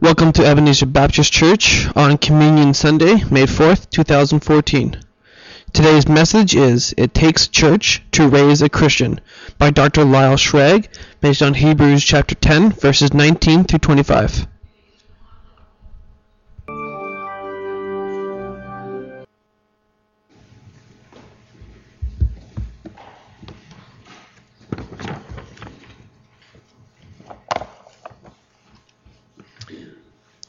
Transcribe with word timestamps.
Welcome 0.00 0.30
to 0.34 0.46
Ebenezer 0.46 0.86
Baptist 0.86 1.32
Church 1.32 1.88
on 1.96 2.18
Communion 2.18 2.72
Sunday, 2.72 3.14
May 3.32 3.46
4th, 3.46 3.90
2014. 3.90 4.96
Today's 5.72 6.06
message 6.06 6.54
is 6.54 6.94
It 6.96 7.12
Takes 7.14 7.48
Church 7.48 8.00
to 8.12 8.28
Raise 8.28 8.62
a 8.62 8.68
Christian 8.68 9.20
by 9.58 9.70
Dr. 9.70 10.04
Lyle 10.04 10.36
Schrag, 10.36 10.86
based 11.20 11.42
on 11.42 11.54
Hebrews 11.54 12.04
chapter 12.04 12.36
10, 12.36 12.74
verses 12.74 13.12
19 13.12 13.64
through 13.64 13.80
25. 13.80 14.46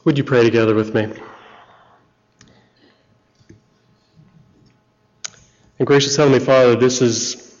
Would 0.04 0.16
you 0.16 0.24
pray 0.24 0.42
together 0.42 0.74
with 0.74 0.94
me? 0.94 1.12
And 5.78 5.86
gracious 5.86 6.16
Heavenly 6.16 6.40
Father, 6.40 6.74
this 6.74 7.02
is 7.02 7.54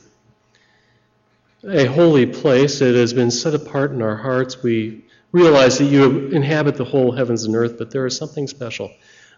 a 1.68 1.84
holy 1.84 2.24
place. 2.24 2.80
It 2.80 2.94
has 2.94 3.12
been 3.12 3.30
set 3.30 3.52
apart 3.52 3.90
in 3.90 4.00
our 4.00 4.16
hearts. 4.16 4.62
We 4.62 5.04
realize 5.32 5.76
that 5.78 5.84
you 5.84 6.28
inhabit 6.28 6.76
the 6.76 6.84
whole 6.84 7.12
heavens 7.12 7.44
and 7.44 7.54
earth, 7.54 7.76
but 7.76 7.90
there 7.90 8.06
is 8.06 8.16
something 8.16 8.46
special 8.46 8.90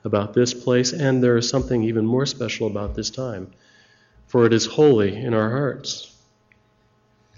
about 0.04 0.32
this 0.32 0.54
place, 0.54 0.92
and 0.92 1.20
there 1.20 1.36
is 1.36 1.48
something 1.48 1.82
even 1.82 2.06
more 2.06 2.24
special 2.24 2.68
about 2.68 2.94
this 2.94 3.10
time, 3.10 3.50
for 4.28 4.46
it 4.46 4.52
is 4.52 4.64
holy 4.66 5.16
in 5.16 5.34
our 5.34 5.50
hearts. 5.50 6.16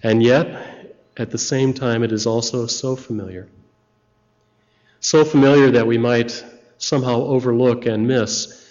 And 0.03 0.23
yet, 0.23 0.95
at 1.17 1.31
the 1.31 1.39
same 1.39 1.73
time, 1.73 2.03
it 2.03 2.13
is 2.13 2.27
also 2.27 2.67
so 2.67 2.97
familiar 2.97 3.49
so 5.05 5.23
familiar 5.23 5.71
that 5.71 5.87
we 5.87 5.99
might 5.99 6.43
somehow 6.79 7.21
overlook 7.25 7.85
and 7.85 8.09
miss 8.09 8.67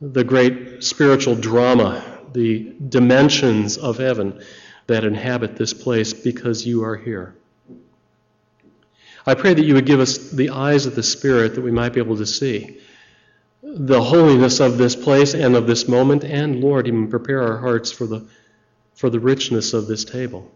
the 0.00 0.24
great 0.24 0.82
spiritual 0.82 1.34
drama, 1.34 2.02
the 2.32 2.74
dimensions 2.88 3.76
of 3.76 3.98
heaven 3.98 4.42
that 4.86 5.04
inhabit 5.04 5.54
this 5.56 5.74
place 5.74 6.14
because 6.14 6.66
you 6.66 6.82
are 6.82 6.96
here. 6.96 7.34
I 9.26 9.34
pray 9.34 9.52
that 9.52 9.66
you 9.66 9.74
would 9.74 9.84
give 9.84 10.00
us 10.00 10.30
the 10.30 10.48
eyes 10.48 10.86
of 10.86 10.94
the 10.94 11.02
Spirit 11.02 11.56
that 11.56 11.60
we 11.60 11.70
might 11.70 11.92
be 11.92 12.00
able 12.00 12.16
to 12.16 12.26
see 12.26 12.78
the 13.62 14.00
holiness 14.00 14.60
of 14.60 14.78
this 14.78 14.96
place 14.96 15.34
and 15.34 15.54
of 15.54 15.66
this 15.66 15.88
moment, 15.88 16.24
and 16.24 16.62
Lord, 16.62 16.88
even 16.88 17.08
prepare 17.08 17.42
our 17.42 17.58
hearts 17.58 17.92
for 17.92 18.06
the, 18.06 18.26
for 18.94 19.10
the 19.10 19.20
richness 19.20 19.74
of 19.74 19.88
this 19.88 20.06
table 20.06 20.50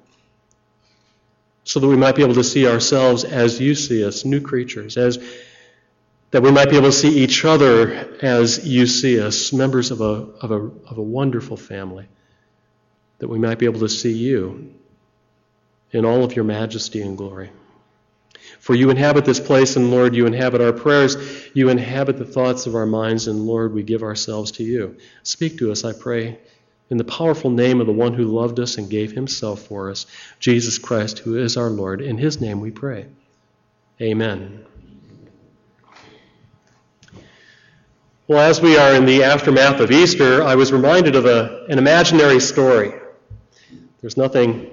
so 1.65 1.81
that 1.81 1.87
we 1.87 1.97
might 1.97 2.17
be 2.17 2.23
able 2.23 2.35
to 2.35 2.45
see 2.45 2.67
ourselves 2.67 3.25
as 3.25 3.61
you 3.61 3.75
see 3.75 4.05
us, 4.05 4.25
new 4.25 4.41
creatures, 4.41 4.97
as 4.97 5.19
that 6.31 6.43
we 6.43 6.51
might 6.51 6.71
be 6.71 6.77
able 6.77 6.89
to 6.89 6.93
see 6.93 7.19
each 7.19 7.45
other 7.45 7.93
as 8.23 8.67
you 8.67 8.87
see 8.87 9.21
us, 9.21 9.53
members 9.53 9.91
of 9.91 10.01
a, 10.01 10.29
of 10.41 10.51
a, 10.51 10.71
of 10.89 10.99
a 10.99 11.03
wonderful 11.03 11.57
family, 11.57 12.07
that 13.19 13.29
we 13.29 13.39
might 13.39 13.59
be 13.59 13.67
able 13.67 13.81
to 13.81 13.89
see 13.89 14.13
you 14.13 14.75
in 15.93 16.05
all 16.05 16.23
of 16.23 16.37
your 16.37 16.45
majesty 16.45 17.03
and 17.03 17.19
glory. 17.19 17.51
For 18.61 18.75
you 18.75 18.91
inhabit 18.91 19.25
this 19.25 19.41
place, 19.41 19.77
and 19.77 19.91
Lord, 19.91 20.15
you 20.15 20.27
inhabit 20.27 20.61
our 20.61 20.73
prayers. 20.73 21.17
You 21.55 21.69
inhabit 21.69 22.19
the 22.19 22.25
thoughts 22.25 22.67
of 22.67 22.75
our 22.75 22.87
minds, 22.87 23.27
and 23.27 23.47
Lord, 23.47 23.73
we 23.73 23.83
give 23.83 24.03
ourselves 24.03 24.53
to 24.53 24.63
you. 24.63 24.99
Speak 25.23 25.59
to 25.59 25.73
us, 25.73 25.85
I 25.85 25.93
pray, 25.93 26.39
in 26.91 26.97
the 26.97 27.05
powerful 27.05 27.51
name 27.51 27.81
of 27.81 27.87
the 27.87 27.93
one 27.93 28.15
who 28.15 28.25
loved 28.25 28.59
us 28.59 28.77
and 28.77 28.91
gave 28.91 29.13
himself 29.13 29.63
for 29.63 29.91
us, 29.91 30.07
Jesus 30.41 30.77
Christ, 30.77 31.21
who 31.21 31.39
is 31.39 31.57
our 31.57 31.71
Lord. 31.71 32.01
In 32.01 32.19
his 32.19 32.41
name 32.41 32.61
we 32.61 32.73
pray. 32.73 33.07
Amen. 34.01 34.65
Well, 38.27 38.41
as 38.41 38.61
we 38.61 38.77
are 38.77 38.95
in 38.95 39.07
the 39.07 39.25
aftermath 39.25 39.81
of 39.81 39.91
Easter, 39.91 40.43
I 40.43 40.55
was 40.55 40.73
reminded 40.73 41.17
of 41.17 41.27
a, 41.27 41.67
an 41.69 41.79
imaginary 41.79 42.41
story. 42.41 42.93
There's 44.01 44.17
nothing 44.17 44.71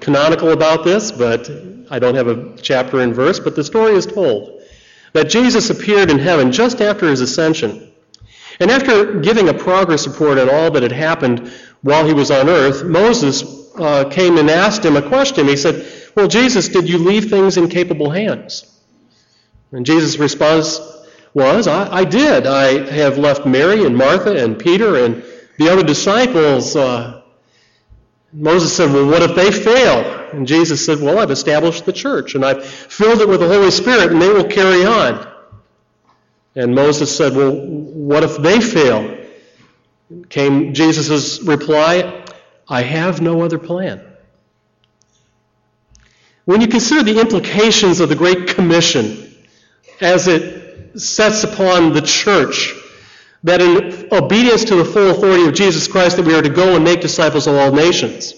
canonical 0.00 0.50
about 0.50 0.84
this, 0.84 1.10
but 1.12 1.50
I 1.90 1.98
don't 1.98 2.14
have 2.14 2.28
a 2.28 2.56
chapter 2.56 3.00
and 3.00 3.14
verse, 3.14 3.40
but 3.40 3.56
the 3.56 3.64
story 3.64 3.94
is 3.94 4.06
told 4.06 4.62
that 5.12 5.28
Jesus 5.28 5.70
appeared 5.70 6.10
in 6.10 6.18
heaven 6.18 6.52
just 6.52 6.80
after 6.80 7.08
his 7.08 7.20
ascension. 7.20 7.89
And 8.60 8.70
after 8.70 9.20
giving 9.20 9.48
a 9.48 9.54
progress 9.54 10.06
report 10.06 10.38
on 10.38 10.50
all 10.50 10.70
that 10.72 10.82
had 10.82 10.92
happened 10.92 11.50
while 11.80 12.06
he 12.06 12.12
was 12.12 12.30
on 12.30 12.48
earth, 12.48 12.84
Moses 12.84 13.42
uh, 13.76 14.04
came 14.10 14.36
and 14.36 14.50
asked 14.50 14.84
him 14.84 14.96
a 14.96 15.08
question. 15.08 15.48
He 15.48 15.56
said, 15.56 15.90
Well, 16.14 16.28
Jesus, 16.28 16.68
did 16.68 16.88
you 16.88 16.98
leave 16.98 17.30
things 17.30 17.56
in 17.56 17.68
capable 17.68 18.10
hands? 18.10 18.66
And 19.72 19.86
Jesus' 19.86 20.18
response 20.18 20.78
was, 21.32 21.66
I, 21.66 21.98
I 21.98 22.04
did. 22.04 22.46
I 22.46 22.90
have 22.92 23.16
left 23.16 23.46
Mary 23.46 23.86
and 23.86 23.96
Martha 23.96 24.36
and 24.36 24.58
Peter 24.58 25.04
and 25.04 25.22
the 25.58 25.70
other 25.70 25.82
disciples. 25.82 26.76
Uh, 26.76 27.22
Moses 28.32 28.76
said, 28.76 28.92
Well, 28.92 29.06
what 29.06 29.22
if 29.22 29.34
they 29.34 29.50
fail? 29.50 30.28
And 30.32 30.46
Jesus 30.46 30.84
said, 30.84 31.00
Well, 31.00 31.18
I've 31.18 31.30
established 31.30 31.86
the 31.86 31.92
church 31.94 32.34
and 32.34 32.44
I've 32.44 32.64
filled 32.64 33.22
it 33.22 33.28
with 33.28 33.40
the 33.40 33.48
Holy 33.48 33.70
Spirit 33.70 34.12
and 34.12 34.20
they 34.20 34.28
will 34.28 34.44
carry 34.44 34.84
on. 34.84 35.29
And 36.54 36.74
Moses 36.74 37.16
said, 37.16 37.34
Well, 37.34 37.52
what 37.52 38.24
if 38.24 38.36
they 38.38 38.60
fail? 38.60 39.18
Came 40.28 40.74
Jesus' 40.74 41.40
reply, 41.42 42.24
I 42.68 42.82
have 42.82 43.20
no 43.20 43.42
other 43.42 43.58
plan. 43.58 44.02
When 46.44 46.60
you 46.60 46.66
consider 46.66 47.04
the 47.04 47.20
implications 47.20 48.00
of 48.00 48.08
the 48.08 48.16
Great 48.16 48.48
Commission 48.48 49.32
as 50.00 50.26
it 50.26 50.98
sets 51.00 51.44
upon 51.44 51.92
the 51.92 52.00
church, 52.00 52.74
that 53.44 53.60
in 53.60 54.08
obedience 54.12 54.64
to 54.64 54.76
the 54.76 54.84
full 54.84 55.10
authority 55.10 55.46
of 55.46 55.54
Jesus 55.54 55.86
Christ 55.86 56.16
that 56.16 56.26
we 56.26 56.34
are 56.34 56.42
to 56.42 56.50
go 56.50 56.74
and 56.74 56.84
make 56.84 57.00
disciples 57.00 57.46
of 57.46 57.54
all 57.54 57.72
nations. 57.72 58.34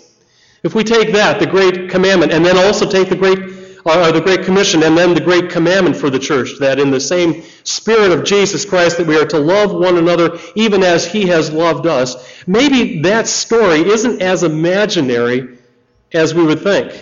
If 0.62 0.74
we 0.74 0.84
take 0.84 1.12
that, 1.12 1.40
the 1.40 1.46
great 1.46 1.90
commandment, 1.90 2.32
and 2.32 2.44
then 2.44 2.56
also 2.56 2.88
take 2.88 3.08
the 3.08 3.16
great 3.16 3.51
are 3.84 4.12
the 4.12 4.20
Great 4.20 4.44
Commission 4.44 4.82
and 4.82 4.96
then 4.96 5.14
the 5.14 5.20
Great 5.20 5.50
Commandment 5.50 5.96
for 5.96 6.10
the 6.10 6.18
church, 6.18 6.58
that 6.60 6.78
in 6.78 6.90
the 6.90 7.00
same 7.00 7.42
spirit 7.64 8.12
of 8.12 8.24
Jesus 8.24 8.64
Christ 8.64 8.98
that 8.98 9.06
we 9.06 9.18
are 9.18 9.26
to 9.26 9.38
love 9.38 9.72
one 9.72 9.98
another 9.98 10.38
even 10.54 10.82
as 10.82 11.06
he 11.06 11.26
has 11.28 11.50
loved 11.50 11.86
us. 11.86 12.46
Maybe 12.46 13.02
that 13.02 13.26
story 13.26 13.80
isn't 13.80 14.22
as 14.22 14.42
imaginary 14.42 15.58
as 16.12 16.34
we 16.34 16.44
would 16.44 16.60
think. 16.60 16.92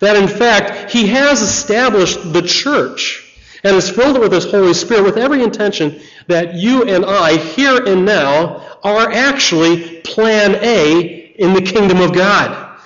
That 0.00 0.16
in 0.16 0.28
fact, 0.28 0.90
he 0.90 1.08
has 1.08 1.40
established 1.42 2.32
the 2.32 2.42
church 2.42 3.24
and 3.64 3.74
has 3.74 3.90
filled 3.90 4.16
it 4.16 4.20
with 4.20 4.32
his 4.32 4.50
Holy 4.50 4.74
Spirit 4.74 5.04
with 5.04 5.16
every 5.16 5.42
intention 5.42 6.00
that 6.28 6.54
you 6.54 6.84
and 6.84 7.04
I, 7.04 7.36
here 7.36 7.84
and 7.84 8.04
now, 8.04 8.64
are 8.84 9.10
actually 9.10 10.00
plan 10.02 10.56
A 10.62 11.34
in 11.38 11.54
the 11.54 11.62
kingdom 11.62 12.00
of 12.00 12.12
God. 12.12 12.78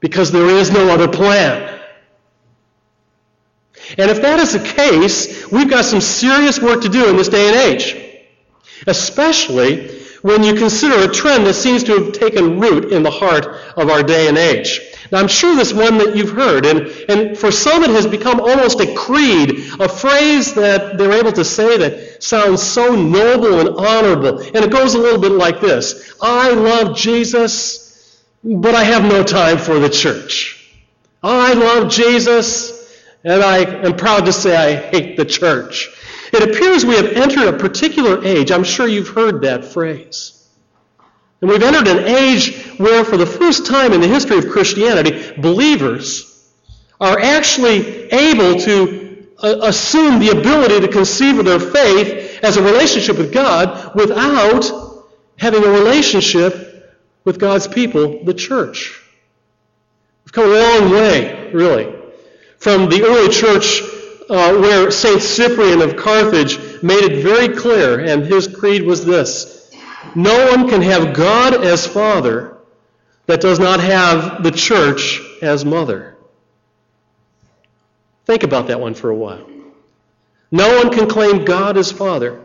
Because 0.00 0.30
there 0.30 0.48
is 0.48 0.70
no 0.70 0.88
other 0.88 1.08
plan. 1.08 1.69
And 3.98 4.10
if 4.10 4.22
that 4.22 4.38
is 4.40 4.52
the 4.52 4.60
case, 4.60 5.50
we've 5.50 5.70
got 5.70 5.84
some 5.84 6.00
serious 6.00 6.60
work 6.60 6.82
to 6.82 6.88
do 6.88 7.08
in 7.08 7.16
this 7.16 7.28
day 7.28 7.48
and 7.48 7.56
age. 7.56 7.96
Especially 8.86 10.00
when 10.22 10.42
you 10.42 10.54
consider 10.54 11.08
a 11.08 11.12
trend 11.12 11.46
that 11.46 11.54
seems 11.54 11.84
to 11.84 11.92
have 11.98 12.12
taken 12.12 12.60
root 12.60 12.92
in 12.92 13.02
the 13.02 13.10
heart 13.10 13.46
of 13.76 13.88
our 13.88 14.02
day 14.02 14.28
and 14.28 14.36
age. 14.36 14.80
Now, 15.10 15.18
I'm 15.18 15.28
sure 15.28 15.56
this 15.56 15.72
one 15.72 15.98
that 15.98 16.14
you've 16.14 16.30
heard, 16.30 16.66
and, 16.66 16.86
and 17.08 17.36
for 17.36 17.50
some 17.50 17.82
it 17.82 17.90
has 17.90 18.06
become 18.06 18.40
almost 18.40 18.80
a 18.80 18.94
creed, 18.94 19.50
a 19.80 19.88
phrase 19.88 20.54
that 20.54 20.98
they're 20.98 21.12
able 21.12 21.32
to 21.32 21.44
say 21.44 21.78
that 21.78 22.22
sounds 22.22 22.62
so 22.62 22.94
noble 22.94 23.60
and 23.60 23.68
honorable. 23.70 24.38
And 24.40 24.56
it 24.56 24.70
goes 24.70 24.94
a 24.94 24.98
little 24.98 25.20
bit 25.20 25.32
like 25.32 25.60
this 25.60 26.14
I 26.20 26.52
love 26.52 26.96
Jesus, 26.96 28.22
but 28.44 28.74
I 28.74 28.84
have 28.84 29.02
no 29.02 29.24
time 29.24 29.58
for 29.58 29.78
the 29.78 29.90
church. 29.90 30.56
I 31.22 31.54
love 31.54 31.90
Jesus, 31.90 32.79
and 33.24 33.42
I 33.42 33.58
am 33.58 33.96
proud 33.96 34.26
to 34.26 34.32
say 34.32 34.56
I 34.56 34.76
hate 34.76 35.16
the 35.16 35.24
church. 35.24 35.88
It 36.32 36.42
appears 36.42 36.84
we 36.84 36.96
have 36.96 37.06
entered 37.06 37.54
a 37.54 37.58
particular 37.58 38.24
age. 38.24 38.50
I'm 38.50 38.64
sure 38.64 38.86
you've 38.86 39.08
heard 39.08 39.42
that 39.42 39.64
phrase. 39.64 40.36
And 41.40 41.50
we've 41.50 41.62
entered 41.62 41.88
an 41.88 42.06
age 42.06 42.66
where, 42.78 43.04
for 43.04 43.16
the 43.16 43.26
first 43.26 43.66
time 43.66 43.92
in 43.92 44.00
the 44.00 44.08
history 44.08 44.38
of 44.38 44.48
Christianity, 44.50 45.32
believers 45.40 46.26
are 47.00 47.18
actually 47.18 48.10
able 48.12 48.60
to 48.60 49.26
uh, 49.42 49.56
assume 49.62 50.18
the 50.18 50.30
ability 50.30 50.80
to 50.80 50.88
conceive 50.88 51.38
of 51.38 51.46
their 51.46 51.58
faith 51.58 52.40
as 52.42 52.56
a 52.56 52.62
relationship 52.62 53.16
with 53.16 53.32
God 53.32 53.94
without 53.94 54.70
having 55.38 55.64
a 55.64 55.68
relationship 55.68 57.00
with 57.24 57.38
God's 57.38 57.66
people, 57.66 58.22
the 58.24 58.34
church. 58.34 59.02
We've 60.24 60.32
come 60.32 60.44
a 60.44 60.54
long 60.54 60.90
way, 60.90 61.50
really 61.52 61.99
from 62.60 62.88
the 62.88 63.02
early 63.02 63.28
church 63.28 63.82
uh, 64.30 64.56
where 64.58 64.90
St. 64.92 65.20
Cyprian 65.20 65.82
of 65.82 65.96
Carthage 65.96 66.58
made 66.82 67.02
it 67.02 67.22
very 67.22 67.54
clear, 67.56 67.98
and 67.98 68.24
his 68.24 68.46
creed 68.46 68.82
was 68.82 69.04
this 69.04 69.74
No 70.14 70.52
one 70.52 70.68
can 70.68 70.82
have 70.82 71.12
God 71.12 71.64
as 71.64 71.86
father 71.86 72.56
that 73.26 73.40
does 73.40 73.58
not 73.58 73.80
have 73.80 74.42
the 74.44 74.52
church 74.52 75.20
as 75.42 75.64
mother. 75.64 76.16
Think 78.26 78.44
about 78.44 78.68
that 78.68 78.80
one 78.80 78.94
for 78.94 79.10
a 79.10 79.14
while. 79.14 79.48
No 80.52 80.76
one 80.76 80.92
can 80.92 81.08
claim 81.08 81.44
God 81.44 81.76
as 81.76 81.90
Father 81.90 82.44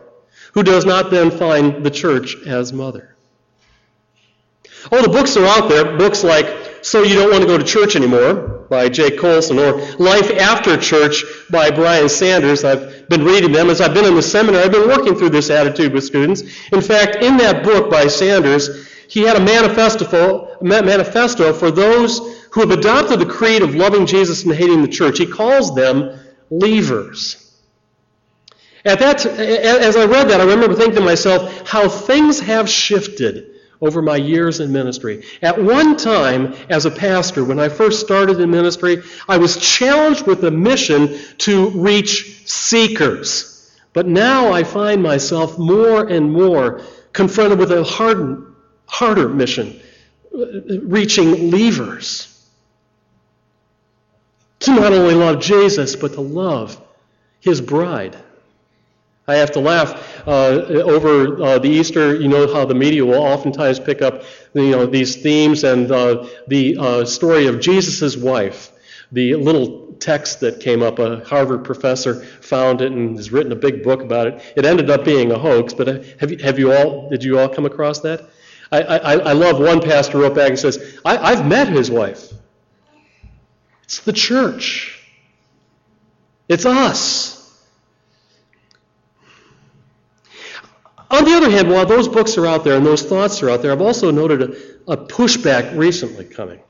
who 0.52 0.62
does 0.62 0.84
not 0.84 1.10
then 1.10 1.30
find 1.30 1.84
the 1.84 1.90
church 1.90 2.36
as 2.46 2.72
mother. 2.72 3.14
Oh, 4.90 5.02
the 5.02 5.08
books 5.08 5.36
are 5.36 5.44
out 5.44 5.68
there, 5.68 5.96
books 5.96 6.24
like 6.24 6.46
So 6.86 7.02
You 7.02 7.16
Don't 7.16 7.32
Want 7.32 7.42
to 7.42 7.48
Go 7.48 7.58
to 7.58 7.64
Church 7.64 7.96
Anymore 7.96 8.64
by 8.70 8.88
Jay 8.88 9.10
Colsen 9.10 9.58
or 9.58 9.72
Life 9.96 10.30
After 10.30 10.76
Church 10.76 11.24
by 11.50 11.68
Brian 11.68 12.08
Sanders. 12.08 12.62
I've 12.62 13.08
been 13.08 13.24
reading 13.24 13.50
them 13.50 13.70
as 13.70 13.80
I've 13.80 13.92
been 13.92 14.04
in 14.04 14.14
the 14.14 14.22
seminar. 14.22 14.60
I've 14.60 14.70
been 14.70 14.86
working 14.86 15.16
through 15.16 15.30
this 15.30 15.50
attitude 15.50 15.92
with 15.92 16.04
students. 16.04 16.42
In 16.70 16.80
fact, 16.80 17.24
in 17.24 17.38
that 17.38 17.64
book 17.64 17.90
by 17.90 18.06
Sanders, 18.06 18.88
he 19.08 19.22
had 19.22 19.36
a 19.36 19.40
manifesto, 19.40 21.52
for 21.52 21.72
those 21.72 22.20
who 22.52 22.60
have 22.60 22.70
adopted 22.70 23.18
the 23.18 23.26
creed 23.26 23.62
of 23.62 23.74
loving 23.74 24.06
Jesus 24.06 24.44
and 24.44 24.54
hating 24.54 24.82
the 24.82 24.88
church. 24.88 25.18
He 25.18 25.26
calls 25.26 25.74
them 25.74 26.16
leavers. 26.52 27.52
At 28.84 29.00
that, 29.00 29.26
as 29.26 29.96
I 29.96 30.04
read 30.04 30.28
that, 30.28 30.40
I 30.40 30.44
remember 30.44 30.76
thinking 30.76 30.94
to 30.94 31.04
myself 31.04 31.68
how 31.68 31.88
things 31.88 32.38
have 32.38 32.68
shifted 32.68 33.55
over 33.80 34.02
my 34.02 34.16
years 34.16 34.60
in 34.60 34.72
ministry. 34.72 35.24
At 35.42 35.62
one 35.62 35.96
time, 35.96 36.54
as 36.70 36.86
a 36.86 36.90
pastor, 36.90 37.44
when 37.44 37.58
I 37.58 37.68
first 37.68 38.00
started 38.00 38.40
in 38.40 38.50
ministry, 38.50 39.02
I 39.28 39.36
was 39.38 39.56
challenged 39.56 40.26
with 40.26 40.44
a 40.44 40.50
mission 40.50 41.18
to 41.38 41.70
reach 41.70 42.48
seekers. 42.48 43.52
But 43.92 44.06
now 44.06 44.52
I 44.52 44.64
find 44.64 45.02
myself 45.02 45.58
more 45.58 46.06
and 46.06 46.32
more 46.32 46.82
confronted 47.12 47.58
with 47.58 47.72
a 47.72 47.82
harder, 47.82 48.52
harder 48.86 49.28
mission, 49.28 49.80
reaching 50.32 51.50
leavers. 51.50 52.32
To 54.60 54.74
not 54.74 54.92
only 54.92 55.14
love 55.14 55.40
Jesus, 55.40 55.96
but 55.96 56.14
to 56.14 56.20
love 56.20 56.80
his 57.40 57.60
bride. 57.60 58.16
I 59.28 59.36
have 59.36 59.50
to 59.52 59.60
laugh 59.60 60.22
uh, 60.26 60.30
over 60.68 61.42
uh, 61.42 61.58
the 61.58 61.68
Easter. 61.68 62.14
You 62.14 62.28
know 62.28 62.52
how 62.52 62.64
the 62.64 62.74
media 62.74 63.04
will 63.04 63.14
oftentimes 63.14 63.80
pick 63.80 64.00
up, 64.00 64.22
you 64.54 64.70
know, 64.70 64.86
these 64.86 65.16
themes 65.16 65.64
and 65.64 65.90
uh, 65.90 66.28
the 66.46 66.76
uh, 66.78 67.04
story 67.04 67.46
of 67.46 67.60
Jesus' 67.60 68.16
wife. 68.16 68.72
The 69.10 69.34
little 69.34 69.94
text 69.98 70.40
that 70.40 70.60
came 70.60 70.82
up, 70.82 70.98
a 70.98 71.24
Harvard 71.24 71.64
professor 71.64 72.24
found 72.24 72.80
it 72.80 72.92
and 72.92 73.16
has 73.16 73.32
written 73.32 73.50
a 73.50 73.56
big 73.56 73.82
book 73.82 74.00
about 74.00 74.28
it. 74.28 74.52
It 74.56 74.64
ended 74.64 74.90
up 74.90 75.04
being 75.04 75.32
a 75.32 75.38
hoax, 75.38 75.74
but 75.74 75.88
uh, 75.88 76.02
have 76.20 76.30
you, 76.30 76.38
have 76.38 76.58
you 76.58 76.72
all? 76.72 77.08
Did 77.10 77.24
you 77.24 77.38
all 77.38 77.48
come 77.48 77.66
across 77.66 78.00
that? 78.00 78.28
I, 78.70 78.82
I, 78.82 79.12
I 79.12 79.32
love 79.32 79.58
one 79.60 79.80
pastor 79.80 80.18
wrote 80.18 80.34
back 80.34 80.50
and 80.50 80.58
says, 80.58 80.98
I, 81.04 81.16
I've 81.18 81.46
met 81.46 81.68
his 81.68 81.90
wife. 81.90 82.32
It's 83.84 84.00
the 84.00 84.12
church. 84.12 85.04
It's 86.48 86.66
us. 86.66 87.35
On 91.16 91.24
the 91.24 91.34
other 91.34 91.50
hand, 91.50 91.70
while 91.70 91.86
those 91.86 92.08
books 92.08 92.36
are 92.36 92.46
out 92.46 92.62
there 92.62 92.76
and 92.76 92.84
those 92.84 93.02
thoughts 93.02 93.42
are 93.42 93.48
out 93.48 93.62
there, 93.62 93.72
I've 93.72 93.80
also 93.80 94.10
noted 94.10 94.42
a, 94.42 94.92
a 94.92 94.96
pushback 94.98 95.74
recently 95.74 96.26
coming 96.26 96.60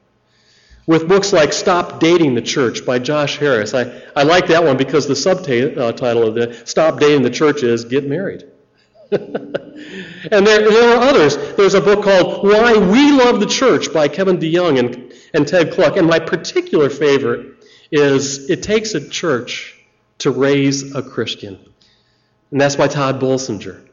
with 0.87 1.09
books 1.09 1.33
like 1.33 1.53
Stop 1.53 1.99
Dating 1.99 2.37
the 2.37 2.43
Church 2.43 2.87
by 2.87 3.01
Josh 3.01 3.39
Harris. 3.39 3.75
I, 3.75 4.01
I 4.15 4.23
like 4.23 4.47
that 4.47 4.63
one 4.63 4.77
because 4.77 5.09
the 5.09 5.17
subtitle 5.17 6.23
of 6.23 6.35
the 6.37 6.63
Stop 6.65 7.01
Dating 7.01 7.23
the 7.23 7.31
Church 7.31 7.65
is 7.65 7.85
Get 7.85 8.07
Married. 8.07 8.45
and 9.11 10.47
there, 10.47 10.71
there 10.71 10.97
are 10.97 11.03
others. 11.03 11.37
There's 11.57 11.75
a 11.75 11.81
book 11.81 12.05
called 12.05 12.45
Why 12.45 12.77
We 12.77 13.13
Love 13.13 13.41
the 13.41 13.47
Church 13.47 13.93
by 13.93 14.07
Kevin 14.07 14.39
DeYoung 14.39 14.79
and, 14.79 15.13
and 15.35 15.47
Ted 15.47 15.73
Kluck. 15.73 15.97
And 15.97 16.07
my 16.07 16.21
particular 16.21 16.89
favorite 16.89 17.65
is 17.91 18.49
It 18.49 18.63
Takes 18.63 18.95
a 18.95 19.09
Church 19.09 19.75
to 20.19 20.31
Raise 20.31 20.95
a 20.95 21.03
Christian. 21.03 21.59
And 22.53 22.61
that's 22.61 22.77
by 22.77 22.87
Tod 22.87 23.21
Bolsinger. 23.21 23.86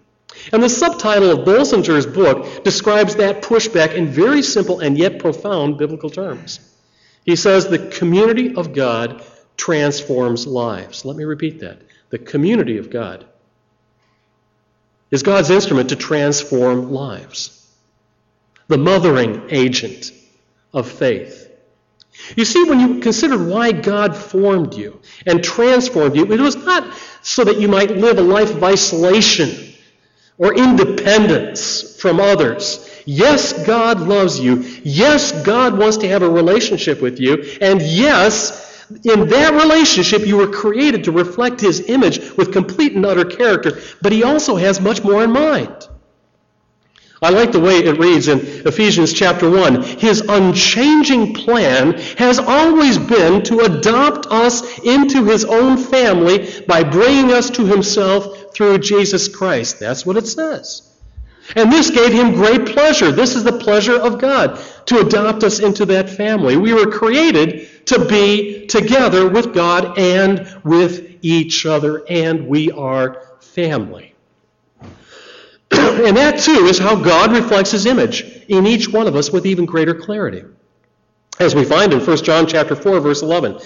And 0.51 0.61
the 0.61 0.69
subtitle 0.69 1.31
of 1.31 1.45
Bolsinger's 1.45 2.05
book 2.05 2.63
describes 2.63 3.15
that 3.15 3.43
pushback 3.43 3.93
in 3.93 4.07
very 4.07 4.41
simple 4.41 4.79
and 4.79 4.97
yet 4.97 5.19
profound 5.19 5.77
biblical 5.77 6.09
terms. 6.09 6.59
He 7.25 7.35
says 7.35 7.67
the 7.67 7.87
community 7.89 8.55
of 8.55 8.73
God 8.73 9.23
transforms 9.57 10.45
lives. 10.45 11.05
Let 11.05 11.15
me 11.15 11.23
repeat 11.23 11.59
that. 11.59 11.81
The 12.09 12.19
community 12.19 12.77
of 12.77 12.89
God 12.89 13.25
is 15.09 15.23
God's 15.23 15.49
instrument 15.49 15.89
to 15.89 15.95
transform 15.95 16.91
lives, 16.91 17.71
the 18.67 18.77
mothering 18.77 19.47
agent 19.49 20.11
of 20.73 20.89
faith. 20.89 21.51
You 22.35 22.45
see, 22.45 22.63
when 22.63 22.79
you 22.79 22.99
consider 22.99 23.37
why 23.37 23.71
God 23.71 24.15
formed 24.15 24.73
you 24.75 25.01
and 25.25 25.43
transformed 25.43 26.15
you, 26.15 26.31
it 26.31 26.39
was 26.39 26.55
not 26.55 26.95
so 27.21 27.43
that 27.43 27.59
you 27.59 27.67
might 27.67 27.91
live 27.91 28.17
a 28.17 28.21
life 28.21 28.51
of 28.51 28.63
isolation 28.63 29.72
or 30.37 30.53
independence 30.53 31.95
from 31.99 32.19
others. 32.19 32.89
Yes, 33.05 33.65
God 33.65 33.99
loves 33.99 34.39
you. 34.39 34.63
Yes, 34.83 35.31
God 35.43 35.77
wants 35.77 35.97
to 35.97 36.07
have 36.07 36.21
a 36.21 36.29
relationship 36.29 37.01
with 37.01 37.19
you. 37.19 37.57
And 37.61 37.81
yes, 37.81 38.85
in 39.03 39.27
that 39.29 39.53
relationship, 39.53 40.25
you 40.25 40.37
were 40.37 40.47
created 40.47 41.03
to 41.05 41.11
reflect 41.11 41.61
His 41.61 41.89
image 41.89 42.19
with 42.37 42.53
complete 42.53 42.93
and 42.93 43.05
utter 43.05 43.25
character, 43.25 43.79
but 44.01 44.11
He 44.11 44.23
also 44.23 44.55
has 44.55 44.79
much 44.79 45.03
more 45.03 45.23
in 45.23 45.31
mind. 45.31 45.87
I 47.21 47.29
like 47.29 47.53
the 47.53 47.59
way 47.59 47.77
it 47.77 47.97
reads 47.99 48.27
in 48.27 48.39
Ephesians 48.67 49.13
chapter 49.13 49.49
1. 49.49 49.81
His 49.81 50.19
unchanging 50.27 51.33
plan 51.33 51.93
has 52.17 52.37
always 52.37 52.97
been 52.97 53.41
to 53.43 53.61
adopt 53.61 54.25
us 54.25 54.79
into 54.79 55.23
His 55.23 55.45
own 55.45 55.77
family 55.77 56.61
by 56.67 56.83
bringing 56.83 57.31
us 57.31 57.49
to 57.51 57.65
Himself 57.65 58.42
through 58.53 58.79
Jesus 58.79 59.27
Christ. 59.27 59.79
That's 59.79 60.05
what 60.05 60.17
it 60.17 60.27
says. 60.27 60.89
And 61.55 61.71
this 61.71 61.89
gave 61.89 62.13
Him 62.13 62.33
great 62.33 62.65
pleasure. 62.67 63.11
This 63.11 63.35
is 63.35 63.43
the 63.43 63.59
pleasure 63.59 63.99
of 63.99 64.19
God, 64.19 64.59
to 64.87 64.99
adopt 64.99 65.43
us 65.43 65.59
into 65.59 65.85
that 65.87 66.09
family. 66.09 66.55
We 66.55 66.73
were 66.73 66.89
created 66.89 67.85
to 67.87 68.05
be 68.05 68.65
together 68.67 69.27
with 69.27 69.53
God 69.53 69.97
and 69.99 70.47
with 70.63 71.17
each 71.21 71.65
other, 71.65 72.03
and 72.09 72.47
we 72.47 72.71
are 72.71 73.21
family. 73.41 74.15
and 75.71 76.17
that 76.17 76.39
too 76.39 76.65
is 76.65 76.79
how 76.79 76.95
God 76.95 77.31
reflects 77.31 77.71
his 77.71 77.85
image 77.85 78.21
in 78.47 78.65
each 78.65 78.87
one 78.87 79.07
of 79.07 79.15
us 79.15 79.31
with 79.31 79.45
even 79.45 79.65
greater 79.65 79.93
clarity. 79.93 80.43
As 81.39 81.55
we 81.55 81.65
find 81.65 81.93
in 81.93 81.99
1 81.99 82.17
John 82.17 82.47
chapter 82.47 82.75
4 82.75 82.99
verse 82.99 83.21
11, 83.21 83.59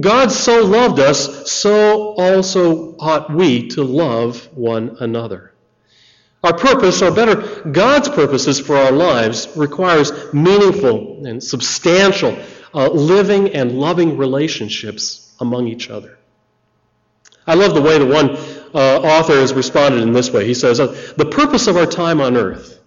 God 0.00 0.32
so 0.32 0.64
loved 0.64 0.98
us, 0.98 1.50
so 1.50 2.14
also 2.14 2.96
ought 2.98 3.30
we 3.30 3.68
to 3.70 3.82
love 3.82 4.48
one 4.54 4.96
another. 5.00 5.52
Our 6.42 6.56
purpose, 6.56 7.02
or 7.02 7.10
better, 7.10 7.36
God's 7.70 8.08
purposes 8.08 8.60
for 8.60 8.76
our 8.76 8.92
lives, 8.92 9.48
requires 9.56 10.12
meaningful 10.32 11.26
and 11.26 11.42
substantial 11.42 12.36
uh, 12.74 12.88
living 12.88 13.54
and 13.54 13.78
loving 13.78 14.16
relationships 14.16 15.34
among 15.40 15.68
each 15.68 15.90
other. 15.90 16.18
I 17.46 17.54
love 17.54 17.74
the 17.74 17.82
way 17.82 17.98
the 17.98 18.06
one 18.06 18.36
uh, 18.74 19.00
author 19.00 19.34
has 19.34 19.52
responded 19.52 20.00
in 20.00 20.12
this 20.12 20.30
way. 20.30 20.46
He 20.46 20.54
says, 20.54 20.80
uh, 20.80 20.86
The 21.16 21.26
purpose 21.26 21.66
of 21.66 21.76
our 21.76 21.86
time 21.86 22.20
on 22.20 22.36
earth 22.36 22.80